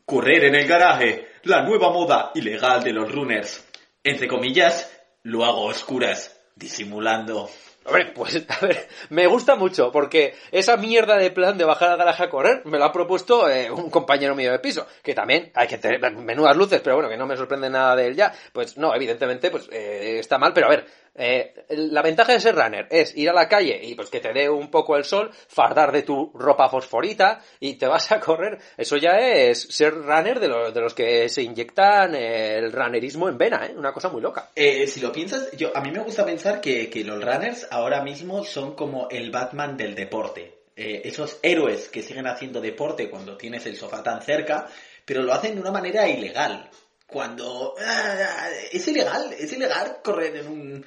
Correr 0.05 0.45
en 0.45 0.55
el 0.55 0.65
garaje, 0.65 1.27
la 1.43 1.63
nueva 1.63 1.91
moda 1.91 2.31
ilegal 2.33 2.81
de 2.81 2.93
los 2.93 3.11
runners. 3.11 3.67
Entre 4.01 4.25
comillas, 4.25 4.89
lo 5.23 5.43
hago 5.43 5.67
a 5.67 5.71
oscuras, 5.71 6.39
disimulando. 6.55 7.49
Hombre, 7.83 8.13
pues 8.15 8.41
a 8.47 8.65
ver, 8.65 8.87
me 9.09 9.27
gusta 9.27 9.57
mucho 9.57 9.91
porque 9.91 10.33
esa 10.49 10.77
mierda 10.77 11.17
de 11.17 11.29
plan 11.29 11.57
de 11.57 11.65
bajar 11.65 11.89
al 11.89 11.97
garaje 11.97 12.23
a 12.23 12.29
correr 12.29 12.61
me 12.65 12.77
lo 12.77 12.85
ha 12.85 12.93
propuesto 12.93 13.49
eh, 13.49 13.69
un 13.69 13.89
compañero 13.89 14.33
mío 14.33 14.53
de 14.53 14.59
piso, 14.59 14.87
que 15.03 15.13
también 15.13 15.51
hay 15.55 15.67
que 15.67 15.77
tener 15.77 15.99
menudas 16.13 16.55
luces, 16.55 16.79
pero 16.81 16.95
bueno, 16.95 17.09
que 17.09 17.17
no 17.17 17.27
me 17.27 17.35
sorprende 17.35 17.69
nada 17.69 17.97
de 17.97 18.07
él 18.07 18.15
ya. 18.15 18.33
Pues 18.53 18.77
no, 18.77 18.95
evidentemente, 18.95 19.51
pues 19.51 19.67
eh, 19.73 20.19
está 20.19 20.37
mal, 20.37 20.53
pero 20.53 20.67
a 20.67 20.69
ver, 20.69 20.85
eh, 21.15 21.65
la 21.69 22.01
ventaja 22.01 22.33
de 22.33 22.39
ser 22.39 22.55
runner 22.55 22.87
es 22.89 23.15
ir 23.15 23.29
a 23.29 23.33
la 23.33 23.47
calle 23.47 23.79
y 23.81 23.95
pues 23.95 24.09
que 24.09 24.19
te 24.19 24.33
dé 24.33 24.49
un 24.49 24.69
poco 24.69 24.97
el 24.97 25.05
sol, 25.05 25.31
fardar 25.47 25.91
de 25.91 26.03
tu 26.03 26.31
ropa 26.33 26.69
fosforita 26.69 27.41
y 27.59 27.75
te 27.75 27.87
vas 27.87 28.11
a 28.11 28.19
correr. 28.19 28.59
Eso 28.77 28.97
ya 28.97 29.17
es 29.19 29.61
ser 29.61 29.93
runner 29.93 30.39
de 30.39 30.47
los, 30.47 30.73
de 30.73 30.81
los 30.81 30.93
que 30.93 31.29
se 31.29 31.43
inyectan 31.43 32.15
el 32.15 32.71
runnerismo 32.71 33.29
en 33.29 33.37
vena, 33.37 33.65
¿eh? 33.65 33.73
Una 33.75 33.93
cosa 33.93 34.09
muy 34.09 34.21
loca. 34.21 34.51
Eh, 34.55 34.87
si 34.87 34.99
lo 34.99 35.11
piensas, 35.11 35.51
yo 35.53 35.75
a 35.75 35.81
mí 35.81 35.91
me 35.91 35.99
gusta 35.99 36.25
pensar 36.25 36.59
que, 36.59 36.89
que 36.89 37.03
los 37.03 37.23
runners 37.23 37.67
ahora 37.71 38.01
mismo 38.03 38.43
son 38.43 38.75
como 38.75 39.07
el 39.09 39.31
Batman 39.31 39.77
del 39.77 39.95
deporte. 39.95 40.55
Eh, 40.77 41.03
esos 41.05 41.39
héroes 41.41 41.87
que 41.87 42.01
siguen 42.01 42.27
haciendo 42.27 42.59
deporte 42.59 43.09
cuando 43.09 43.37
tienes 43.37 43.65
el 43.65 43.77
sofá 43.77 44.03
tan 44.03 44.21
cerca, 44.21 44.67
pero 45.05 45.23
lo 45.23 45.33
hacen 45.33 45.55
de 45.55 45.61
una 45.61 45.71
manera 45.71 46.09
ilegal. 46.09 46.69
Cuando 47.07 47.75
ah, 47.79 48.47
es 48.71 48.87
ilegal, 48.87 49.33
es 49.37 49.51
ilegal 49.53 49.97
correr 50.03 50.35
en 50.37 50.47
un 50.47 50.85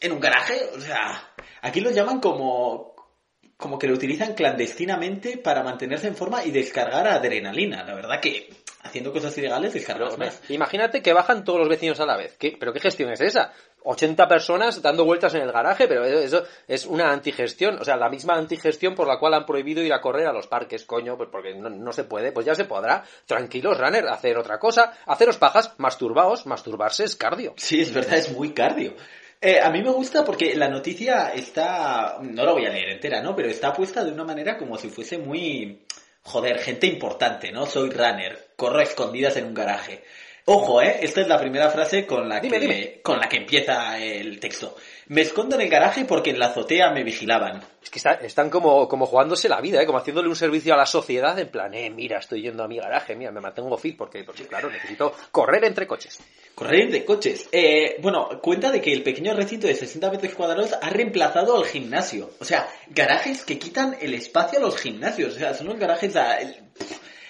en 0.00 0.12
un 0.12 0.20
garaje, 0.20 0.60
o 0.76 0.80
sea, 0.80 1.32
aquí 1.62 1.80
lo 1.80 1.90
llaman 1.90 2.20
como 2.20 2.94
como 3.56 3.78
que 3.78 3.88
lo 3.88 3.94
utilizan 3.94 4.34
clandestinamente 4.34 5.36
para 5.38 5.64
mantenerse 5.64 6.06
en 6.06 6.14
forma 6.16 6.44
y 6.44 6.52
descargar 6.52 7.08
adrenalina. 7.08 7.82
La 7.82 7.94
verdad 7.94 8.20
que 8.20 8.50
haciendo 8.84 9.12
cosas 9.12 9.36
ilegales 9.36 9.72
descargas 9.74 10.16
más. 10.16 10.40
Imagínate 10.48 11.02
que 11.02 11.12
bajan 11.12 11.42
todos 11.44 11.58
los 11.58 11.68
vecinos 11.68 11.98
a 11.98 12.06
la 12.06 12.16
vez. 12.16 12.36
¿Qué- 12.38 12.56
¿Pero 12.58 12.72
qué 12.72 12.78
gestión 12.80 13.10
es 13.10 13.20
esa? 13.20 13.52
80 13.90 14.28
personas 14.28 14.82
dando 14.82 15.06
vueltas 15.06 15.34
en 15.34 15.40
el 15.40 15.50
garaje, 15.50 15.88
pero 15.88 16.04
eso, 16.04 16.44
es 16.66 16.84
una 16.84 17.10
antigestión. 17.10 17.78
O 17.80 17.84
sea, 17.84 17.96
la 17.96 18.10
misma 18.10 18.34
antigestión 18.34 18.94
por 18.94 19.08
la 19.08 19.18
cual 19.18 19.32
han 19.32 19.46
prohibido 19.46 19.82
ir 19.82 19.94
a 19.94 20.00
correr 20.02 20.26
a 20.26 20.32
los 20.32 20.46
parques, 20.46 20.84
coño, 20.84 21.16
pues 21.16 21.30
porque 21.32 21.54
no, 21.54 21.92
se 21.92 22.04
puede, 22.04 22.30
pues 22.30 22.44
ya 22.44 22.54
se 22.54 22.66
podrá. 22.66 23.02
Tranquilos, 23.24 23.78
runner, 23.78 24.06
hacer 24.08 24.36
otra 24.36 24.58
cosa, 24.58 24.92
haceros 25.06 25.38
pajas, 25.38 25.72
masturbaos, 25.78 26.44
masturbarse 26.44 27.04
es 27.04 27.16
cardio. 27.16 27.54
Sí, 27.56 27.80
es 27.80 27.92
verdad, 27.94 28.18
es 28.18 28.30
muy 28.30 28.52
cardio. 28.52 28.94
Eh, 29.40 29.58
a 29.58 29.70
mí 29.70 29.82
me 29.82 29.90
gusta 29.90 30.22
porque 30.22 30.54
la 30.54 30.68
noticia 30.68 31.32
está, 31.32 32.18
no 32.20 32.44
la 32.44 32.52
voy 32.52 32.66
a 32.66 32.70
leer 32.70 32.90
entera, 32.90 33.22
¿no? 33.22 33.34
Pero 33.34 33.48
está 33.48 33.72
puesta 33.72 34.04
de 34.04 34.12
una 34.12 34.24
manera 34.24 34.58
como 34.58 34.76
si 34.76 34.90
fuese 34.90 35.16
muy, 35.16 35.86
joder, 36.24 36.58
gente 36.58 36.86
importante, 36.86 37.50
¿no? 37.52 37.64
Soy 37.64 37.88
runner, 37.88 38.50
corro 38.54 38.82
escondidas 38.82 39.38
en 39.38 39.46
un 39.46 39.54
garaje. 39.54 40.02
Ojo, 40.50 40.80
¿eh? 40.82 40.98
Esta 41.02 41.20
es 41.20 41.28
la 41.28 41.38
primera 41.38 41.68
frase 41.70 42.06
con 42.06 42.28
la, 42.28 42.40
Dime, 42.40 42.58
que, 42.58 42.66
dime. 42.66 43.00
con 43.02 43.18
la 43.20 43.28
que 43.28 43.36
empieza 43.36 43.98
el 43.98 44.40
texto. 44.40 44.76
Me 45.08 45.20
escondo 45.22 45.56
en 45.56 45.62
el 45.62 45.68
garaje 45.68 46.04
porque 46.04 46.30
en 46.30 46.38
la 46.38 46.46
azotea 46.46 46.90
me 46.90 47.02
vigilaban. 47.02 47.62
Es 47.82 47.90
que 47.90 47.98
está- 47.98 48.14
están 48.14 48.48
como, 48.50 48.88
como 48.88 49.06
jugándose 49.06 49.48
la 49.48 49.60
vida, 49.60 49.82
¿eh? 49.82 49.86
como 49.86 49.98
haciéndole 49.98 50.28
un 50.28 50.36
servicio 50.36 50.74
a 50.74 50.76
la 50.76 50.86
sociedad, 50.86 51.38
en 51.38 51.48
plan, 51.48 51.72
eh, 51.74 51.90
mira, 51.90 52.18
estoy 52.18 52.42
yendo 52.42 52.62
a 52.62 52.68
mi 52.68 52.78
garaje, 52.78 53.14
mira, 53.14 53.30
me 53.30 53.40
mantengo 53.40 53.76
fit 53.78 53.96
porque, 53.96 54.24
porque 54.24 54.46
claro, 54.46 54.70
necesito 54.70 55.14
correr 55.30 55.64
entre 55.64 55.86
coches. 55.86 56.18
Correr 56.54 56.90
de 56.90 57.04
coches. 57.04 57.48
Eh, 57.52 57.96
bueno, 58.00 58.28
cuenta 58.42 58.70
de 58.70 58.80
que 58.80 58.92
el 58.92 59.02
pequeño 59.02 59.34
recinto 59.34 59.66
de 59.66 59.74
60 59.74 60.10
metros 60.10 60.34
cuadrados 60.34 60.72
ha 60.80 60.90
reemplazado 60.90 61.56
al 61.56 61.64
gimnasio. 61.64 62.30
O 62.40 62.44
sea, 62.44 62.68
garajes 62.88 63.44
que 63.44 63.58
quitan 63.58 63.96
el 64.00 64.14
espacio 64.14 64.58
a 64.58 64.62
los 64.62 64.76
gimnasios. 64.78 65.34
O 65.36 65.38
sea, 65.38 65.54
son 65.54 65.68
los 65.68 65.78
garajes 65.78 66.16
a- 66.16 66.38
el, 66.38 66.56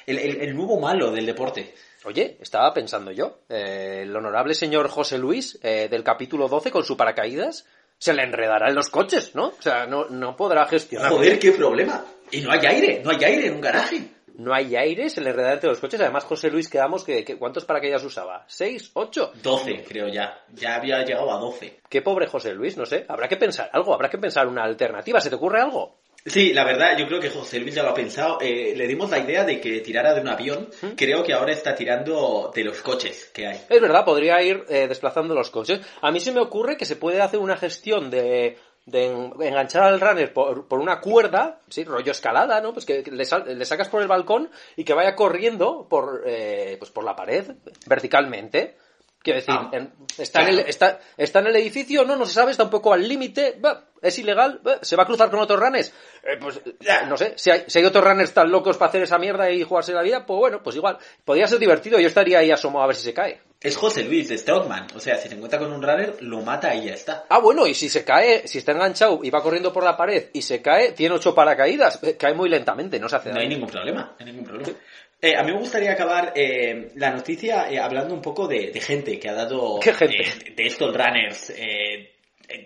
el- 0.06 0.40
el 0.40 0.56
nuevo 0.56 0.80
malo 0.80 1.10
del 1.10 1.26
deporte. 1.26 1.74
Oye, 2.04 2.38
estaba 2.40 2.72
pensando 2.72 3.10
yo, 3.10 3.40
eh, 3.48 4.00
el 4.02 4.14
honorable 4.16 4.54
señor 4.54 4.88
José 4.88 5.18
Luis 5.18 5.58
eh, 5.62 5.88
del 5.90 6.04
capítulo 6.04 6.48
12 6.48 6.70
con 6.70 6.84
su 6.84 6.96
paracaídas 6.96 7.66
se 7.98 8.14
le 8.14 8.22
enredará 8.22 8.68
en 8.68 8.76
los 8.76 8.88
coches, 8.88 9.34
¿no? 9.34 9.48
O 9.48 9.60
sea, 9.62 9.86
no, 9.86 10.04
no 10.06 10.36
podrá 10.36 10.66
gestionar. 10.66 11.10
Joder, 11.10 11.38
qué 11.40 11.50
problema. 11.52 12.04
Y 12.30 12.40
no 12.42 12.52
hay 12.52 12.64
aire, 12.66 13.02
no 13.04 13.10
hay 13.10 13.24
aire 13.24 13.46
en 13.48 13.54
un 13.54 13.60
garaje. 13.60 14.08
No 14.36 14.54
hay 14.54 14.76
aire, 14.76 15.10
se 15.10 15.20
le 15.20 15.30
enredará 15.30 15.54
entre 15.54 15.68
los 15.70 15.80
coches. 15.80 16.00
Además, 16.00 16.22
José 16.22 16.48
Luis, 16.48 16.68
quedamos 16.68 17.02
que, 17.02 17.24
que- 17.24 17.36
¿cuántos 17.36 17.64
paracaídas 17.64 18.04
usaba? 18.04 18.44
¿Seis? 18.46 18.92
¿Ocho? 18.94 19.32
12, 19.42 19.82
creo 19.82 20.06
ya. 20.06 20.44
Ya 20.54 20.76
había 20.76 21.02
llegado 21.04 21.32
a 21.32 21.38
12. 21.40 21.80
Qué 21.88 22.02
pobre 22.02 22.28
José 22.28 22.54
Luis, 22.54 22.76
no 22.76 22.86
sé. 22.86 23.04
Habrá 23.08 23.26
que 23.26 23.36
pensar 23.36 23.68
algo, 23.72 23.92
habrá 23.92 24.08
que 24.08 24.18
pensar 24.18 24.46
una 24.46 24.62
alternativa. 24.62 25.20
¿Se 25.20 25.28
te 25.28 25.34
ocurre 25.34 25.60
algo? 25.60 25.97
Sí, 26.26 26.52
la 26.52 26.64
verdad, 26.64 26.98
yo 26.98 27.06
creo 27.06 27.20
que 27.20 27.30
José 27.30 27.58
Luis 27.58 27.74
ya 27.74 27.82
lo 27.82 27.90
ha 27.90 27.94
pensado. 27.94 28.38
Eh, 28.40 28.74
le 28.76 28.86
dimos 28.86 29.08
la 29.08 29.18
idea 29.18 29.44
de 29.44 29.60
que 29.60 29.80
tirara 29.80 30.12
de 30.14 30.20
un 30.20 30.28
avión. 30.28 30.68
Creo 30.96 31.22
que 31.24 31.32
ahora 31.32 31.52
está 31.52 31.74
tirando 31.74 32.50
de 32.54 32.64
los 32.64 32.82
coches 32.82 33.30
que 33.32 33.46
hay. 33.46 33.60
Es 33.68 33.80
verdad, 33.80 34.04
podría 34.04 34.42
ir 34.42 34.64
eh, 34.68 34.86
desplazando 34.88 35.34
los 35.34 35.50
coches. 35.50 35.80
A 36.02 36.10
mí 36.10 36.20
se 36.20 36.32
me 36.32 36.40
ocurre 36.40 36.76
que 36.76 36.84
se 36.84 36.96
puede 36.96 37.22
hacer 37.22 37.38
una 37.40 37.56
gestión 37.56 38.10
de, 38.10 38.58
de 38.84 39.06
en- 39.06 39.32
enganchar 39.40 39.84
al 39.84 40.00
runner 40.00 40.32
por, 40.34 40.68
por 40.68 40.80
una 40.80 41.00
cuerda, 41.00 41.60
sí, 41.70 41.84
rollo 41.84 42.12
escalada, 42.12 42.60
¿no? 42.60 42.74
Pues 42.74 42.84
que 42.84 43.02
le, 43.10 43.24
sal- 43.24 43.44
le 43.56 43.64
sacas 43.64 43.88
por 43.88 44.02
el 44.02 44.08
balcón 44.08 44.50
y 44.76 44.84
que 44.84 44.92
vaya 44.92 45.14
corriendo 45.14 45.86
por, 45.88 46.24
eh, 46.26 46.76
pues 46.78 46.90
por 46.90 47.04
la 47.04 47.16
pared, 47.16 47.52
verticalmente. 47.86 48.76
Quiero 49.20 49.40
decir, 49.40 49.54
Ah, 49.56 49.68
en- 49.72 49.92
está, 50.16 50.42
en 50.42 50.48
el, 50.48 50.58
está, 50.60 51.00
está 51.16 51.38
en 51.40 51.48
el 51.48 51.56
edificio, 51.56 52.04
no, 52.04 52.14
no 52.16 52.24
se 52.24 52.34
sabe, 52.34 52.52
está 52.52 52.62
un 52.64 52.70
poco 52.70 52.92
al 52.92 53.06
límite, 53.06 53.58
va, 53.62 53.84
es 54.00 54.18
ilegal, 54.18 54.60
se 54.80 54.94
va 54.96 55.02
a 55.02 55.06
cruzar 55.06 55.28
con 55.30 55.40
otros 55.40 55.58
runners. 55.58 55.92
Eh, 56.22 56.36
pues, 56.40 56.60
no 57.08 57.16
sé, 57.16 57.32
si 57.36 57.50
hay, 57.50 57.64
si 57.66 57.78
hay 57.80 57.84
otros 57.84 58.04
runners 58.04 58.32
tan 58.32 58.50
locos 58.50 58.76
para 58.78 58.88
hacer 58.90 59.02
esa 59.02 59.18
mierda 59.18 59.50
y 59.50 59.64
jugarse 59.64 59.92
la 59.92 60.02
vida, 60.02 60.24
pues 60.24 60.38
bueno, 60.38 60.62
pues 60.62 60.76
igual. 60.76 60.98
Podría 61.24 61.46
ser 61.48 61.58
divertido, 61.58 61.98
yo 61.98 62.06
estaría 62.08 62.38
ahí 62.38 62.50
asomado 62.50 62.84
a 62.84 62.86
ver 62.86 62.96
si 62.96 63.02
se 63.02 63.12
cae. 63.14 63.40
Es 63.60 63.76
José 63.76 64.04
Luis 64.04 64.28
de 64.28 64.38
Strongman. 64.38 64.86
O 64.94 65.00
sea, 65.00 65.16
si 65.16 65.28
se 65.28 65.34
encuentra 65.34 65.58
con 65.58 65.72
un 65.72 65.82
runner, 65.82 66.16
lo 66.22 66.42
mata 66.42 66.74
y 66.76 66.84
ya 66.86 66.92
está. 66.94 67.24
Ah, 67.28 67.38
bueno, 67.40 67.66
y 67.66 67.74
si 67.74 67.88
se 67.88 68.04
cae, 68.04 68.46
si 68.46 68.58
está 68.58 68.70
enganchado 68.72 69.18
y 69.22 69.30
va 69.30 69.42
corriendo 69.42 69.72
por 69.72 69.82
la 69.82 69.96
pared 69.96 70.26
y 70.32 70.42
se 70.42 70.62
cae, 70.62 70.92
tiene 70.92 71.14
ocho 71.16 71.34
paracaídas. 71.34 72.00
Eh, 72.04 72.16
Cae 72.16 72.34
muy 72.34 72.48
lentamente, 72.48 73.00
no 73.00 73.08
se 73.08 73.16
hace 73.16 73.32
No 73.32 73.40
hay 73.40 73.48
ningún 73.48 73.68
problema, 73.68 74.14
no 74.18 74.24
hay 74.26 74.32
ningún 74.32 74.44
problema. 74.44 74.78
Eh, 75.20 75.34
a 75.34 75.42
mí 75.42 75.50
me 75.52 75.58
gustaría 75.58 75.90
acabar 75.90 76.32
eh, 76.36 76.92
la 76.94 77.10
noticia 77.10 77.68
eh, 77.68 77.80
hablando 77.80 78.14
un 78.14 78.22
poco 78.22 78.46
de, 78.46 78.70
de 78.70 78.80
gente 78.80 79.18
que 79.18 79.28
ha 79.28 79.34
dado... 79.34 79.80
¿Qué 79.80 79.92
gente? 79.92 80.16
de- 80.18 80.54
de 80.54 80.66
estos 80.66 80.94
runners 80.96 81.52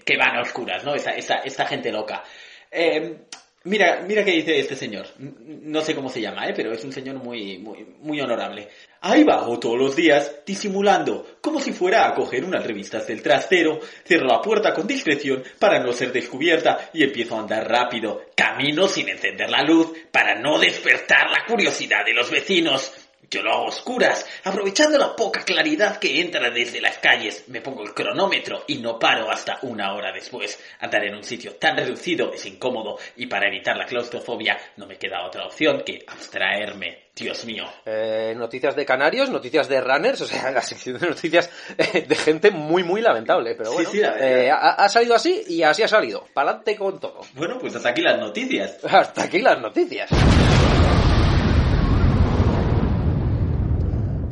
que 0.05 0.17
van 0.19 0.37
a 0.37 0.43
oscuras, 0.43 0.85
¿no? 0.85 0.95
Esa, 0.95 1.13
esa, 1.13 1.37
esta 1.37 1.65
gente 1.67 1.91
loca. 1.91 2.23
Eh, 2.71 3.17
mira, 3.65 4.05
mira 4.07 4.25
qué 4.25 4.33
dice 4.33 4.59
este 4.59 4.77
señor. 4.77 5.07
No 5.19 5.81
sé 5.81 5.95
cómo 5.95 6.09
se 6.09 6.21
llama, 6.21 6.47
¿eh? 6.47 6.53
Pero 6.55 6.73
es 6.73 6.85
un 6.85 6.93
señor 6.93 7.17
muy, 7.17 7.59
muy, 7.59 7.87
muy 8.01 8.21
honorable. 8.21 8.69
Ahí 9.01 9.25
bajo 9.25 9.59
todos 9.59 9.79
los 9.79 9.97
días, 9.97 10.41
disimulando, 10.47 11.39
como 11.41 11.61
si 11.61 11.73
fuera 11.73 12.07
a 12.07 12.15
coger 12.15 12.45
unas 12.45 12.65
revistas 12.65 13.07
del 13.07 13.23
trastero, 13.23 13.81
cierro 14.07 14.27
la 14.27 14.41
puerta 14.41 14.73
con 14.73 14.87
discreción 14.87 15.43
para 15.59 15.83
no 15.83 15.93
ser 15.93 16.13
descubierta 16.13 16.91
y 16.93 17.03
empiezo 17.03 17.37
a 17.37 17.41
andar 17.41 17.69
rápido. 17.69 18.23
Camino 18.37 18.89
sin 18.89 19.09
encender 19.09 19.51
la 19.51 19.63
luz 19.63 19.93
para 20.11 20.39
no 20.39 20.59
despertar 20.59 21.31
la 21.31 21.45
curiosidad 21.47 22.05
de 22.05 22.15
los 22.15 22.31
vecinos. 22.31 22.93
Yo 23.33 23.41
lo 23.43 23.51
hago 23.51 23.65
a 23.65 23.69
oscuras, 23.69 24.27
aprovechando 24.45 24.99
la 24.99 25.17
poca 25.17 25.43
claridad 25.43 25.97
que 25.99 26.21
entra 26.21 26.51
desde 26.51 26.83
las 26.83 26.99
calles. 26.99 27.45
Me 27.49 27.63
pongo 27.63 27.83
el 27.83 27.95
cronómetro 27.95 28.65
y 28.67 28.77
no 28.77 28.99
paro 28.99 29.31
hasta 29.31 29.59
una 29.63 29.95
hora 29.95 30.13
después. 30.13 30.63
Andar 30.81 31.03
en 31.05 31.15
un 31.15 31.25
sitio 31.25 31.55
tan 31.55 31.75
reducido 31.79 32.31
es 32.35 32.45
incómodo 32.45 32.99
y 33.17 33.27
para 33.29 33.49
evitar 33.49 33.75
la 33.79 33.87
claustrofobia 33.87 34.59
no 34.77 34.87
me 34.87 34.99
queda 34.99 35.25
otra 35.27 35.47
opción 35.47 35.83
que 35.83 36.05
abstraerme. 36.07 37.05
Dios 37.17 37.45
mío. 37.47 37.65
Eh, 37.87 38.35
noticias 38.37 38.77
de 38.77 38.85
canarios, 38.85 39.31
noticias 39.31 39.67
de 39.67 39.81
runners, 39.81 40.21
o 40.21 40.27
sea, 40.27 40.51
la 40.53 40.61
sección 40.63 40.99
de 40.99 41.09
noticias 41.09 41.49
eh, 41.79 42.05
de 42.07 42.15
gente 42.15 42.51
muy, 42.51 42.83
muy 42.85 43.01
lamentable. 43.01 43.55
Pero 43.55 43.71
Sí, 43.71 43.75
bueno, 43.77 43.91
sí, 43.93 43.99
verdad. 44.01 44.21
eh, 44.29 44.51
ha, 44.51 44.71
ha 44.73 44.89
salido 44.91 45.15
así 45.15 45.43
y 45.49 45.63
así 45.63 45.83
ha 45.83 45.89
salido. 45.89 46.27
Pa'lante 46.35 46.77
con 46.77 47.01
todo. 47.01 47.21
Bueno, 47.33 47.57
pues 47.59 47.75
hasta 47.77 47.89
aquí 47.91 48.03
las 48.03 48.19
noticias. 48.19 48.79
Hasta 48.85 49.23
aquí 49.25 49.41
las 49.41 49.59
noticias. 49.59 50.11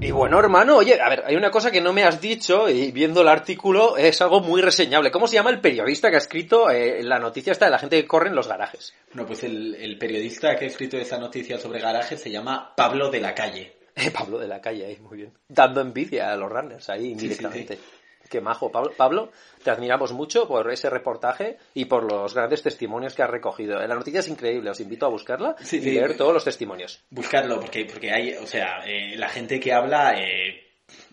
Y 0.02 0.12
bueno, 0.12 0.38
hermano, 0.38 0.78
oye, 0.78 0.98
a 0.98 1.10
ver, 1.10 1.24
hay 1.26 1.36
una 1.36 1.50
cosa 1.50 1.70
que 1.70 1.82
no 1.82 1.92
me 1.92 2.04
has 2.04 2.22
dicho 2.22 2.70
y 2.70 2.90
viendo 2.90 3.20
el 3.20 3.28
artículo 3.28 3.98
es 3.98 4.22
algo 4.22 4.40
muy 4.40 4.62
reseñable. 4.62 5.10
¿Cómo 5.10 5.28
se 5.28 5.34
llama 5.34 5.50
el 5.50 5.60
periodista 5.60 6.08
que 6.08 6.16
ha 6.16 6.18
escrito 6.18 6.70
eh, 6.70 7.02
la 7.02 7.18
noticia 7.18 7.52
esta 7.52 7.66
de 7.66 7.70
la 7.70 7.78
gente 7.78 8.00
que 8.00 8.08
corre 8.08 8.28
en 8.28 8.34
los 8.34 8.48
garajes? 8.48 8.94
Bueno, 9.12 9.26
pues 9.26 9.44
el, 9.44 9.74
el 9.74 9.98
periodista 9.98 10.56
que 10.56 10.64
ha 10.64 10.68
escrito 10.68 10.96
esa 10.96 11.18
noticia 11.18 11.58
sobre 11.58 11.80
garajes 11.80 12.18
se 12.18 12.30
llama 12.30 12.72
Pablo 12.74 13.10
de 13.10 13.20
la 13.20 13.34
Calle. 13.34 13.80
Pablo 14.14 14.38
de 14.38 14.48
la 14.48 14.60
calle, 14.60 14.86
ahí, 14.86 14.98
muy 15.00 15.18
bien. 15.18 15.32
Dando 15.48 15.80
envidia 15.80 16.32
a 16.32 16.36
los 16.36 16.50
runners 16.50 16.88
ahí 16.88 17.02
sí, 17.02 17.10
indirectamente. 17.12 17.78
Qué 18.30 18.40
majo, 18.40 18.70
Pablo. 18.70 18.92
Pablo, 18.96 19.32
te 19.64 19.70
admiramos 19.72 20.12
mucho 20.12 20.46
por 20.46 20.70
ese 20.70 20.88
reportaje 20.88 21.58
y 21.74 21.86
por 21.86 22.04
los 22.10 22.32
grandes 22.32 22.62
testimonios 22.62 23.12
que 23.14 23.24
has 23.24 23.28
recogido. 23.30 23.82
Eh, 23.82 23.88
La 23.88 23.96
noticia 23.96 24.20
es 24.20 24.28
increíble, 24.28 24.70
os 24.70 24.78
invito 24.80 25.04
a 25.04 25.08
buscarla 25.08 25.56
Sí, 25.58 25.78
y 25.78 25.82
sí. 25.82 25.90
leer 25.90 26.16
todos 26.16 26.32
los 26.32 26.44
testimonios. 26.44 27.02
Buscarlo, 27.10 27.58
porque, 27.60 27.84
porque 27.86 28.12
hay, 28.12 28.34
o 28.34 28.46
sea, 28.46 28.84
eh, 28.86 29.16
la 29.16 29.28
gente 29.28 29.58
que 29.58 29.72
habla, 29.72 30.14
eh, 30.16 30.49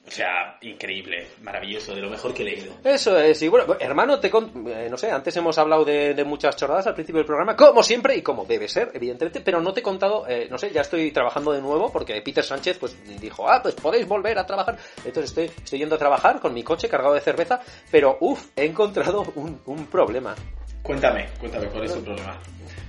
o 0.08 0.12
sea, 0.12 0.58
increíble, 0.62 1.28
maravilloso, 1.42 1.94
de 1.94 2.00
lo 2.02 2.10
mejor 2.10 2.34
que 2.34 2.44
he 2.44 2.46
leído. 2.46 2.74
Eso 2.84 3.18
es, 3.20 3.42
y 3.42 3.48
bueno, 3.50 3.76
hermano, 3.80 4.20
te 4.20 4.30
con- 4.30 4.66
eh, 4.68 4.88
no 4.90 4.98
sé, 4.98 5.12
antes 5.12 5.36
hemos 5.36 5.58
hablado 5.58 5.84
de, 5.84 6.14
de 6.14 6.24
muchas 6.24 6.56
chorradas 6.56 6.88
al 6.88 6.94
principio 6.94 7.18
del 7.20 7.26
programa, 7.26 7.56
como 7.56 7.84
siempre 7.84 8.16
y 8.16 8.22
como 8.22 8.46
debe 8.46 8.68
ser, 8.70 8.92
evidentemente, 8.94 9.42
pero 9.42 9.60
no 9.60 9.74
te 9.74 9.82
he 9.82 9.84
contado, 9.84 10.26
eh, 10.28 10.48
no 10.50 10.58
sé, 10.58 10.72
ya 10.72 10.82
estoy 10.82 11.12
trabajando 11.12 11.52
de 11.52 11.62
nuevo 11.62 11.92
porque 11.92 12.22
Peter 12.22 12.44
Sánchez 12.44 12.78
pues 12.78 12.96
dijo, 13.20 13.50
ah, 13.50 13.62
pues 13.62 13.76
podéis 13.76 14.08
volver 14.08 14.38
a 14.40 14.46
trabajar. 14.46 14.78
Entonces 15.04 15.26
estoy, 15.32 15.46
estoy 15.64 15.80
yendo 15.80 15.96
a 15.96 16.00
trabajar 16.00 16.40
con 16.40 16.54
mi 16.54 16.64
coche 16.64 16.88
cargado 16.88 17.14
de 17.14 17.22
cerveza, 17.22 17.60
pero 17.92 18.18
uff, 18.22 18.48
he 18.56 18.66
encontrado 18.66 19.26
un, 19.36 19.62
un 19.66 19.86
problema. 19.88 20.34
Cuéntame, 20.82 21.28
cuéntame, 21.40 21.68
¿cuál 21.68 21.84
es 21.84 21.94
tu 21.94 22.02
problema? 22.04 22.38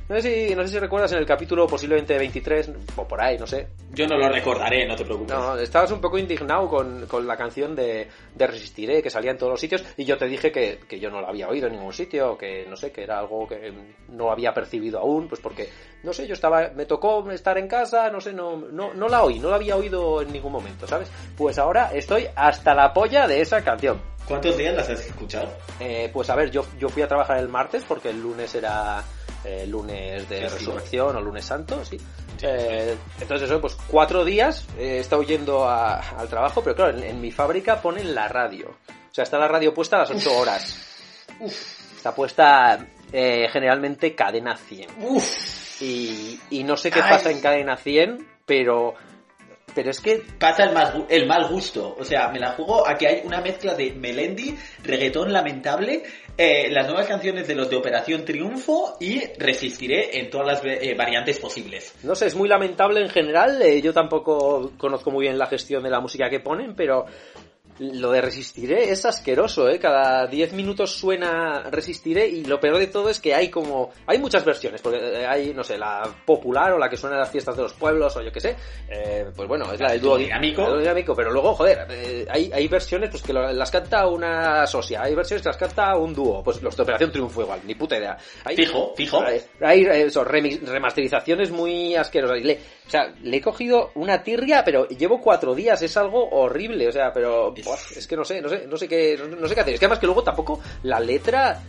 No 0.09 0.17
sé, 0.17 0.49
si, 0.49 0.55
no 0.55 0.63
sé 0.63 0.69
si 0.69 0.79
recuerdas 0.79 1.13
en 1.13 1.19
el 1.19 1.27
capítulo 1.27 1.67
posiblemente 1.67 2.17
23 2.17 2.71
o 2.97 3.07
por 3.07 3.21
ahí, 3.21 3.37
no 3.37 3.47
sé, 3.47 3.69
Yo 3.93 4.07
no 4.07 4.17
lo 4.17 4.31
recordaré, 4.31 4.87
no 4.87 4.97
te 4.97 5.05
preocupes. 5.05 5.37
No, 5.37 5.59
estabas 5.59 5.91
un 5.91 6.01
poco 6.01 6.17
indignado 6.17 6.67
con, 6.67 7.07
con 7.07 7.27
la 7.27 7.37
canción 7.37 7.77
de, 7.77 8.09
de 8.35 8.47
Resistiré, 8.47 9.03
que 9.03 9.11
salía 9.11 9.33
en 9.33 9.37
todos 9.37 9.53
los 9.53 9.61
sitios, 9.61 9.85
y 9.99 10.07
yo 10.07 10.17
te 10.17 10.27
dije 10.27 10.51
que, 10.51 10.81
que 10.89 10.99
yo 10.99 11.11
no 11.11 11.21
la 11.21 11.29
había 11.29 11.49
oído 11.49 11.67
en 11.67 11.75
ningún 11.75 11.93
sitio, 11.93 12.39
que 12.39 12.65
no 12.67 12.75
sé, 12.75 12.91
que 12.91 13.03
era 13.03 13.19
algo 13.19 13.47
que 13.47 13.71
no 14.09 14.31
había 14.31 14.55
percibido 14.55 14.99
aún, 15.01 15.29
pues 15.29 15.43
porque, 15.43 15.69
no 16.03 16.15
sé, 16.15 16.27
yo 16.27 16.33
estaba, 16.33 16.71
me 16.75 16.87
tocó 16.87 17.31
estar 17.31 17.59
en 17.59 17.69
casa, 17.69 18.09
no 18.09 18.23
sé, 18.23 18.33
no, 18.33 18.57
no, 18.57 18.95
no 18.95 19.09
la 19.09 19.23
oí, 19.23 19.39
no 19.39 19.51
la 19.51 19.57
había 19.57 19.77
oído 19.77 20.23
en 20.23 20.33
ningún 20.33 20.53
momento, 20.53 20.87
¿sabes? 20.87 21.11
Pues 21.37 21.59
ahora 21.59 21.91
estoy 21.93 22.27
hasta 22.35 22.75
la 22.75 22.95
polla 22.95 23.27
de 23.27 23.43
esa 23.43 23.63
canción. 23.63 24.01
¿Cuántos 24.27 24.57
días 24.57 24.75
las 24.75 24.89
has 24.89 25.07
escuchado? 25.07 25.51
Eh, 25.81 26.11
pues 26.13 26.31
a 26.31 26.35
ver, 26.35 26.51
yo, 26.51 26.65
yo 26.79 26.89
fui 26.89 27.03
a 27.03 27.09
trabajar 27.09 27.39
el 27.39 27.49
martes 27.49 27.85
porque 27.87 28.11
el 28.11 28.21
lunes 28.21 28.55
era 28.55 29.03
eh, 29.49 29.67
lunes 29.67 30.29
de 30.29 30.49
resurrección 30.49 31.17
o 31.17 31.21
lunes 31.21 31.45
santo, 31.45 31.85
sí. 31.85 31.97
Eh, 32.43 32.97
entonces 33.21 33.49
eso, 33.51 33.61
pues 33.61 33.77
cuatro 33.89 34.25
días 34.25 34.67
eh, 34.79 34.97
he 34.97 34.99
estado 35.01 35.23
yendo 35.23 35.65
a- 35.69 35.99
al 35.99 36.29
trabajo, 36.29 36.63
pero 36.63 36.77
claro, 36.77 36.97
en, 36.99 37.03
en 37.05 37.21
mi 37.21 37.31
fábrica 37.33 37.81
ponen 37.83 38.15
la 38.15 38.29
radio. 38.29 38.69
O 38.89 39.15
sea, 39.15 39.25
está 39.25 39.39
la 39.39 39.49
radio 39.49 39.73
puesta 39.75 39.97
a 39.97 40.01
las 40.01 40.11
ocho 40.11 40.37
horas. 40.39 40.77
Está 41.99 42.15
puesta 42.15 42.87
eh, 43.13 43.49
generalmente 43.53 44.15
cadena 44.15 44.57
100. 44.57 44.89
Uf, 45.01 45.83
Y, 45.83 46.39
y 46.51 46.63
no 46.65 46.77
sé 46.77 46.91
qué 46.93 47.01
Ay. 47.03 47.11
pasa 47.11 47.31
en 47.31 47.41
cadena 47.41 47.77
100, 47.77 48.27
pero... 48.47 48.95
Pero 49.79 49.93
es 49.93 50.01
que 50.01 50.21
pasa 50.41 50.65
el, 50.65 50.75
más, 50.75 50.93
el 51.09 51.29
mal 51.29 51.47
gusto. 51.47 51.95
O 51.97 52.05
sea, 52.05 52.31
me 52.31 52.41
la 52.41 52.51
juego 52.51 52.85
a 52.85 52.99
que 52.99 53.07
hay 53.07 53.21
una 53.25 53.41
mezcla 53.41 53.77
de 53.77 53.93
Melendi, 53.93 54.57
reggaetón 54.83 55.33
lamentable, 55.33 56.03
eh, 56.37 56.69
las 56.69 56.89
nuevas 56.89 57.07
canciones 57.07 57.47
de 57.47 57.55
los 57.55 57.71
de 57.71 57.77
Operación 57.77 58.25
Triunfo 58.25 58.97
y 58.99 59.23
Resistiré 59.39 60.19
en 60.19 60.31
todas 60.31 60.49
las 60.49 60.65
eh, 60.65 60.97
variantes 60.99 61.39
posibles. 61.39 61.95
No 62.03 62.17
sé, 62.17 62.27
es 62.27 62.35
muy 62.35 62.49
lamentable 62.49 63.01
en 63.01 63.09
general. 63.09 63.63
eh, 63.63 63.81
yo 63.81 63.93
tampoco 63.93 64.73
conozco 64.77 65.13
muy 65.13 65.27
bien 65.27 65.39
la 65.39 65.47
gestión 65.47 65.85
de 65.85 65.91
la 65.91 66.01
música 66.01 66.29
que 66.29 66.41
ponen, 66.41 66.75
pero 66.75 67.07
lo 67.79 68.11
de 68.13 68.21
Resistiré 68.21 68.91
es 68.91 69.05
asqueroso, 69.05 69.69
¿eh? 69.69 69.79
Cada 69.79 70.27
10 70.27 70.53
minutos 70.53 70.93
suena 70.97 71.63
Resistiré 71.71 72.27
y 72.29 72.45
lo 72.45 72.59
peor 72.61 72.79
de 72.79 72.87
todo 72.89 73.09
es 73.11 73.21
que 73.21 73.35
hay 73.35 73.49
como... 73.51 73.91
Hay 74.07 74.19
muchas 74.19 74.45
versiones, 74.45 74.81
porque 74.83 74.99
eh, 74.99 75.27
hay, 75.27 75.53
no 75.55 75.63
sé, 75.63 75.79
la 75.79 76.03
popular 76.25 76.73
o 76.73 76.79
la 76.79 76.89
que 76.89 76.97
suena 76.97 77.17
en 77.17 77.21
las 77.21 77.31
fiestas 77.31 77.57
de 77.57 77.63
los 77.63 77.73
pueblos 77.75 78.17
o 78.17 78.23
yo 78.23 78.33
qué 78.33 78.41
sé. 78.41 78.57
eh, 78.89 79.27
pues 79.35 79.49
bueno, 79.49 79.73
es 79.73 79.81
la 79.81 79.93
del 79.93 80.01
dúo 80.01 80.17
dinámico. 80.19 80.77
dinámico, 80.79 81.15
pero 81.15 81.31
luego, 81.31 81.55
joder, 81.55 81.87
eh, 81.91 82.27
hay, 82.31 82.51
hay 82.53 82.69
versiones 82.69 83.11
pues 83.11 83.23
que 83.23 83.33
lo- 83.33 83.53
las 83.53 83.71
canta 83.71 84.07
una 84.07 84.67
socia, 84.67 85.03
hay 85.03 85.15
versiones 85.15 85.43
que 85.43 85.49
las 85.49 85.57
canta 85.57 85.97
un 85.97 86.15
dúo. 86.15 86.43
Pues 86.43 86.63
los 86.63 86.77
de 86.77 86.83
Operación 86.83 87.13
Triunfo 87.13 87.43
igual, 87.43 87.61
ni 87.65 87.75
puta 87.75 87.97
idea. 87.97 88.17
Hay- 88.45 88.57
Fijo, 88.57 88.93
fijo. 88.97 89.23
hay, 89.23 89.41
hay, 89.61 89.83
eh, 89.85 90.03
eso, 90.07 90.25
remasterizaciones 90.25 91.51
muy 91.51 91.95
asquerosas. 91.97 92.41
Le, 92.43 92.59
o 92.87 92.91
sea, 92.91 93.15
le 93.23 93.37
he 93.37 93.41
cogido 93.41 93.91
una 93.95 94.23
tirria, 94.23 94.63
pero 94.65 94.89
llevo 94.89 95.21
cuatro 95.21 95.55
días, 95.55 95.81
es 95.83 95.97
algo 95.97 96.29
horrible. 96.31 96.89
O 96.89 96.93
sea, 96.93 97.13
pero 97.13 97.53
es 97.97 98.07
que 98.07 98.17
no 98.17 98.25
sé, 98.25 98.41
no 98.41 98.49
sé, 98.49 98.67
no 98.69 98.77
sé 98.77 98.89
qué, 98.89 99.19
no 99.41 99.49
sé 99.49 99.55
qué 99.55 99.61
hacer. 99.61 99.75
Es 99.75 99.81
que 99.81 99.87
además 99.87 99.99
que 99.99 100.07
luego 100.07 100.23
tampoco 100.23 100.61
la 100.85 100.99
letra 101.01 101.63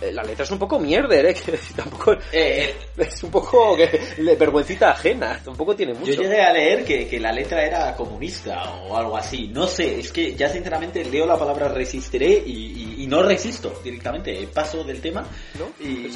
eh, 0.00 0.12
la 0.12 0.22
letra 0.22 0.44
es 0.44 0.50
un 0.52 0.60
poco 0.60 0.78
mierder, 0.78 1.26
¿eh? 1.26 1.34
Que 1.44 1.58
tampoco 1.74 2.16
Eh, 2.32 2.72
es 2.96 3.22
un 3.24 3.30
poco 3.32 3.76
que, 3.76 4.00
vergüencita 4.36 4.90
ajena, 4.92 5.40
tampoco 5.44 5.74
tiene 5.74 5.92
mucho. 5.94 6.12
Yo 6.12 6.22
llegué 6.22 6.40
a 6.40 6.52
leer 6.52 6.84
que, 6.84 7.08
que 7.08 7.18
la 7.18 7.32
letra 7.32 7.64
era 7.64 7.96
comunista 7.96 8.62
o 8.84 8.96
algo 8.96 9.16
así. 9.16 9.48
No 9.48 9.66
sé, 9.66 9.98
es 9.98 10.12
que 10.12 10.36
ya 10.36 10.48
sinceramente 10.48 11.04
leo 11.04 11.26
la 11.26 11.36
palabra 11.36 11.66
resistiré 11.68 12.42
y, 12.46 12.52
y- 12.98 13.02
y 13.02 13.06
no 13.08 13.22
resisto 13.24 13.80
directamente. 13.82 14.46
Paso 14.54 14.84
del 14.84 15.00
tema 15.00 15.26
¿No? 15.58 15.84
y... 15.84 16.06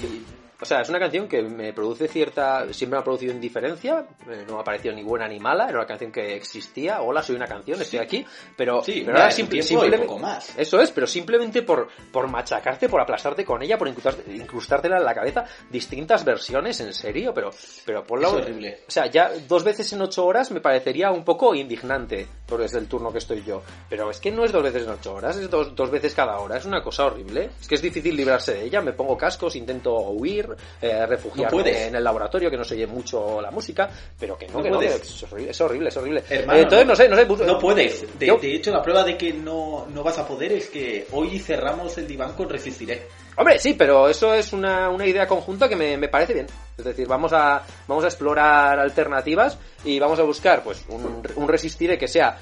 O 0.62 0.64
sea, 0.64 0.80
es 0.80 0.88
una 0.88 0.98
canción 1.00 1.26
que 1.28 1.42
me 1.42 1.72
produce 1.72 2.06
cierta. 2.08 2.72
Siempre 2.72 2.96
me 2.96 3.00
ha 3.00 3.04
producido 3.04 3.32
indiferencia. 3.32 4.06
eh, 4.30 4.44
no 4.46 4.54
me 4.54 4.60
ha 4.60 4.64
parecido 4.64 4.94
ni 4.94 5.02
buena 5.02 5.26
ni 5.28 5.40
mala. 5.40 5.64
Era 5.68 5.78
una 5.78 5.86
canción 5.86 6.12
que 6.12 6.36
existía. 6.36 7.02
Hola, 7.02 7.22
soy 7.22 7.34
una 7.36 7.46
canción, 7.46 7.80
estoy 7.82 7.98
aquí. 7.98 8.24
Pero, 8.56 8.82
Sí, 8.82 9.02
pero 9.04 9.18
ahora 9.18 9.30
simple- 9.30 9.62
simplemente- 9.62 10.06
poco 10.06 10.18
más. 10.20 10.56
Eso 10.56 10.80
es, 10.80 10.90
pero 10.92 11.06
simplemente 11.06 11.62
por, 11.62 11.88
por 12.12 12.28
machacarte, 12.28 12.88
por 12.88 13.00
aplastarte 13.00 13.44
con 13.44 13.60
ella, 13.62 13.76
por 13.76 13.88
incrustarte- 13.88 14.32
incrustártela 14.34 14.98
en 14.98 15.04
la 15.04 15.14
cabeza. 15.14 15.44
Distintas 15.70 16.24
versiones, 16.24 16.80
en 16.80 16.92
serio, 16.92 17.32
pero, 17.34 17.50
pero 17.84 18.04
por 18.04 18.20
Es 18.22 18.26
horrible. 18.28 18.78
O 18.86 18.90
sea, 18.90 19.06
ya 19.06 19.30
dos 19.48 19.64
veces 19.64 19.92
en 19.92 20.00
ocho 20.02 20.24
horas 20.24 20.50
me 20.52 20.60
parecería 20.60 21.10
un 21.10 21.24
poco 21.24 21.54
indignante, 21.54 22.26
porque 22.46 22.66
es 22.66 22.74
el 22.74 22.86
turno 22.86 23.10
que 23.10 23.18
estoy 23.18 23.42
yo. 23.42 23.62
Pero 23.88 24.10
es 24.10 24.20
que 24.20 24.30
no 24.30 24.44
es 24.44 24.52
dos 24.52 24.62
veces 24.62 24.84
en 24.84 24.90
ocho 24.90 25.14
horas, 25.14 25.36
es 25.36 25.50
dos, 25.50 25.74
dos 25.74 25.90
veces 25.90 26.14
cada 26.14 26.38
hora. 26.38 26.56
Es 26.56 26.64
una 26.66 26.82
cosa 26.82 27.06
horrible. 27.06 27.50
Es 27.60 27.66
que 27.66 27.74
es 27.74 27.82
difícil 27.82 28.14
librarse 28.16 28.54
de 28.54 28.64
ella. 28.64 28.80
Me 28.80 28.92
pongo 28.92 29.16
cascos, 29.16 29.56
intento 29.56 29.92
huir, 30.10 30.51
eh, 30.80 31.06
refugiarme 31.06 31.86
en 31.86 31.94
el 31.96 32.04
laboratorio, 32.04 32.50
que 32.50 32.56
no 32.56 32.64
se 32.64 32.74
oye 32.74 32.86
mucho 32.86 33.40
la 33.40 33.50
música, 33.50 33.88
pero 34.18 34.36
que 34.38 34.46
no, 34.48 34.58
No 34.58 34.62
que 34.62 34.70
no, 34.70 34.78
que 34.78 34.86
es 34.86 35.22
horrible, 35.24 35.50
es 35.50 35.60
horrible, 35.60 35.88
es 35.88 35.96
horrible. 35.96 36.24
Hermano, 36.28 36.58
Eh, 36.58 36.62
entonces, 36.62 36.86
no 36.86 36.96
sé, 36.96 37.08
no 37.08 37.16
sé. 37.16 37.44
No 37.46 37.58
puedes. 37.58 38.18
De, 38.18 38.26
Yo- 38.26 38.36
de 38.38 38.54
hecho, 38.54 38.70
la 38.72 38.82
prueba 38.82 39.04
de 39.04 39.16
que 39.16 39.32
no, 39.32 39.86
no 39.90 40.02
vas 40.02 40.18
a 40.18 40.26
poder 40.26 40.52
es 40.52 40.68
que 40.68 41.06
hoy 41.12 41.38
cerramos 41.38 41.96
el 41.98 42.06
diván 42.06 42.32
con 42.34 42.48
resistiré. 42.48 43.02
Hombre, 43.36 43.58
sí, 43.58 43.74
pero 43.74 44.08
eso 44.08 44.34
es 44.34 44.52
una, 44.52 44.90
una 44.90 45.06
idea 45.06 45.26
conjunta 45.26 45.68
que 45.68 45.76
me, 45.76 45.96
me 45.96 46.08
parece 46.08 46.34
bien. 46.34 46.46
Es 46.76 46.84
decir, 46.84 47.06
vamos 47.08 47.32
a, 47.32 47.62
vamos 47.88 48.04
a 48.04 48.08
explorar 48.08 48.78
alternativas 48.78 49.58
y 49.84 49.98
vamos 49.98 50.18
a 50.18 50.22
buscar 50.22 50.62
pues 50.62 50.84
un, 50.88 51.22
un 51.36 51.48
resistiré 51.48 51.96
que 51.96 52.08
sea 52.08 52.32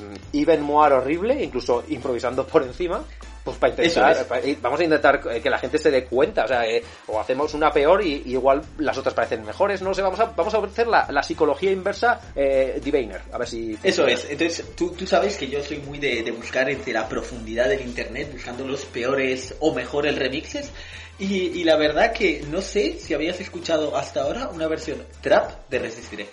mm, 0.00 0.36
even 0.36 0.62
more 0.62 0.94
horrible, 0.94 1.42
incluso 1.42 1.82
improvisando 1.88 2.46
por 2.46 2.62
encima. 2.62 3.02
Pues 3.46 3.58
para 3.58 3.74
intentar, 3.74 4.26
es. 4.42 4.60
vamos 4.60 4.80
a 4.80 4.82
intentar 4.82 5.20
eh, 5.30 5.40
que 5.40 5.48
la 5.48 5.58
gente 5.58 5.78
se 5.78 5.88
dé 5.88 6.04
cuenta, 6.04 6.46
o 6.46 6.48
sea, 6.48 6.66
eh, 6.66 6.82
o 7.06 7.20
hacemos 7.20 7.54
una 7.54 7.70
peor 7.70 8.02
y, 8.02 8.24
y 8.26 8.32
igual 8.32 8.60
las 8.78 8.98
otras 8.98 9.14
parecen 9.14 9.46
mejores, 9.46 9.82
no 9.82 9.94
sé, 9.94 10.02
vamos 10.02 10.18
a, 10.18 10.24
vamos 10.24 10.52
a 10.52 10.58
hacer 10.58 10.88
la, 10.88 11.06
la 11.12 11.22
psicología 11.22 11.70
inversa 11.70 12.32
eh, 12.34 12.80
Diviner, 12.82 13.20
a 13.30 13.38
ver 13.38 13.46
si... 13.46 13.78
Eso 13.84 14.04
es. 14.08 14.28
Entonces, 14.28 14.74
tú, 14.74 14.90
tú 14.90 15.06
sabes 15.06 15.36
que 15.38 15.46
yo 15.46 15.62
soy 15.62 15.78
muy 15.78 16.00
de, 16.00 16.24
de 16.24 16.32
buscar 16.32 16.68
entre 16.68 16.92
la 16.92 17.08
profundidad 17.08 17.68
del 17.68 17.82
internet, 17.82 18.30
buscando 18.32 18.66
los 18.66 18.84
peores 18.84 19.54
o 19.60 19.72
mejores 19.72 20.18
remixes. 20.18 20.72
Y, 21.20 21.60
y 21.60 21.62
la 21.62 21.76
verdad 21.76 22.12
que 22.12 22.42
no 22.50 22.60
sé 22.60 22.98
si 22.98 23.14
habías 23.14 23.40
escuchado 23.40 23.96
hasta 23.96 24.22
ahora 24.22 24.48
una 24.48 24.66
versión 24.66 24.98
trap 25.22 25.70
de 25.70 25.78
Resistiré. 25.78 26.26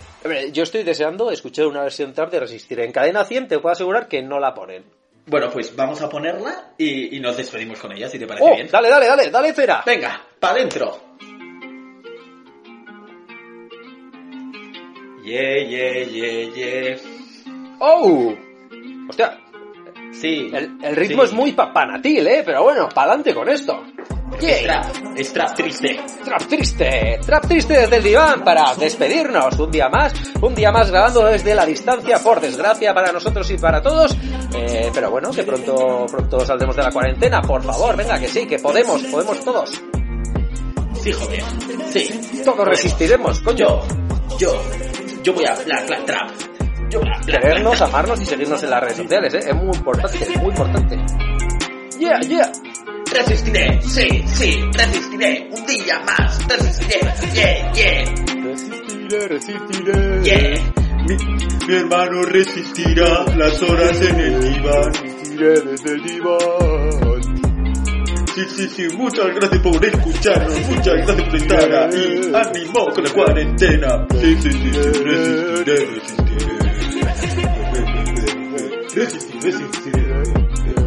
Yo 0.52 0.64
estoy 0.64 0.82
deseando 0.82 1.30
escuchar 1.30 1.68
una 1.68 1.82
versión 1.82 2.12
trap 2.12 2.32
de 2.32 2.40
Resistir. 2.40 2.80
En 2.80 2.90
cadena 2.90 3.24
100 3.24 3.46
te 3.48 3.58
puedo 3.60 3.72
asegurar 3.72 4.08
que 4.08 4.20
no 4.20 4.40
la 4.40 4.52
ponen. 4.52 4.84
Bueno, 5.26 5.50
pues 5.50 5.74
vamos 5.74 6.02
a 6.02 6.08
ponerla 6.08 6.72
y, 6.76 7.16
y 7.16 7.20
nos 7.20 7.36
despedimos 7.36 7.78
con 7.78 7.92
ella, 7.92 8.08
si 8.08 8.18
te 8.18 8.26
parece 8.26 8.44
¡Oh! 8.46 8.54
bien. 8.54 8.68
Dale, 8.70 8.90
dale, 8.90 9.06
dale, 9.06 9.30
dale, 9.30 9.52
cera. 9.54 9.82
Venga, 9.86 10.20
pa' 10.38 10.52
dentro. 10.54 11.00
Yeah, 15.24 15.56
yeah, 15.66 16.04
yeah, 16.04 16.54
yeah. 16.54 16.96
¡Oh! 17.78 18.34
Hostia, 19.08 19.40
Sí. 20.12 20.50
el, 20.52 20.78
el 20.82 20.96
ritmo 20.96 21.22
sí. 21.22 21.28
es 21.28 21.32
muy 21.32 21.52
papanatil, 21.52 22.26
¿eh? 22.26 22.42
Pero 22.44 22.62
bueno, 22.62 22.88
pa'lante 22.94 23.34
con 23.34 23.48
esto. 23.48 23.82
Es 24.40 24.62
Yeah. 24.62 24.82
trap, 24.82 25.16
es 25.16 25.32
trap 25.32 25.54
triste. 25.54 26.00
Trap 26.24 26.42
triste, 26.48 27.20
trap 27.24 27.46
triste 27.46 27.74
desde 27.80 27.96
el 27.96 28.02
diván 28.02 28.42
para 28.44 28.74
despedirnos 28.74 29.58
un 29.58 29.70
día 29.70 29.88
más, 29.88 30.12
un 30.40 30.54
día 30.54 30.70
más 30.72 30.90
grabando 30.90 31.24
desde 31.26 31.54
la 31.54 31.64
distancia, 31.64 32.18
por 32.18 32.40
desgracia 32.40 32.92
para 32.92 33.12
nosotros 33.12 33.48
y 33.50 33.56
para 33.56 33.80
todos. 33.80 34.16
Eh, 34.54 34.90
pero 34.92 35.10
bueno, 35.10 35.30
que 35.30 35.44
pronto, 35.44 36.06
pronto 36.10 36.40
saldremos 36.44 36.76
de 36.76 36.82
la 36.82 36.90
cuarentena, 36.90 37.40
por 37.42 37.62
favor, 37.62 37.96
venga, 37.96 38.18
que 38.18 38.28
sí, 38.28 38.46
que 38.46 38.58
podemos, 38.58 39.02
podemos 39.04 39.44
todos. 39.44 39.70
Sí, 41.00 41.12
joder. 41.12 41.42
Sí. 41.92 42.42
Todos 42.44 42.68
resistiremos, 42.68 43.40
coño. 43.40 43.80
Yo, 44.38 44.38
yo, 44.38 44.62
yo 45.22 45.32
voy 45.32 45.44
a 45.46 45.54
black, 45.54 45.86
black 45.86 46.04
trap. 46.06 46.30
Yo 46.90 47.00
Querernos, 47.26 47.80
amarnos 47.82 48.20
y 48.20 48.26
seguirnos 48.26 48.62
en 48.62 48.70
las 48.70 48.80
redes 48.80 48.96
sociales, 48.98 49.34
¿eh? 49.34 49.40
Es 49.48 49.54
muy 49.54 49.74
importante, 49.76 50.38
muy 50.38 50.50
importante. 50.50 50.96
Yeah, 51.98 52.20
yeah. 52.20 52.52
Resistiré, 53.14 53.80
sí, 53.82 54.24
sí, 54.26 54.60
resistiré. 54.72 55.48
Un 55.52 55.66
día 55.66 56.00
más, 56.00 56.38
resistiré. 56.48 57.00
Yeah, 57.34 57.72
yeah, 57.72 58.04
Resistiré, 58.42 59.28
resistiré. 59.28 60.22
yeah. 60.22 60.72
Mi, 61.06 61.16
mi 61.68 61.74
hermano 61.76 62.22
resistirá 62.22 63.24
las 63.36 63.62
horas 63.62 64.00
en 64.00 64.20
el 64.20 64.40
diván. 64.54 64.92
Resistiré 64.94 65.60
desde 65.60 65.90
el 65.92 66.02
diván. 66.02 67.22
Sí, 68.34 68.42
sí, 68.56 68.68
sí, 68.68 68.88
muchas 68.96 69.26
gracias 69.36 69.60
por 69.62 69.84
escucharnos, 69.84 70.60
muchas 70.68 70.94
gracias 71.06 71.22
por 71.28 71.36
estar 71.36 71.72
ahí. 71.72 72.32
Ánimo 72.34 72.86
con 72.92 73.04
la 73.04 73.10
cuarentena. 73.10 74.06
Sí, 74.20 74.36
sí, 74.42 74.50
sí, 74.52 74.70
sí, 74.72 74.78
resistiré, 74.80 75.76
resistiré. 75.76 76.54
Resistiré, 78.94 79.50
resistiré. 79.52 80.04
Cuando 80.64 80.83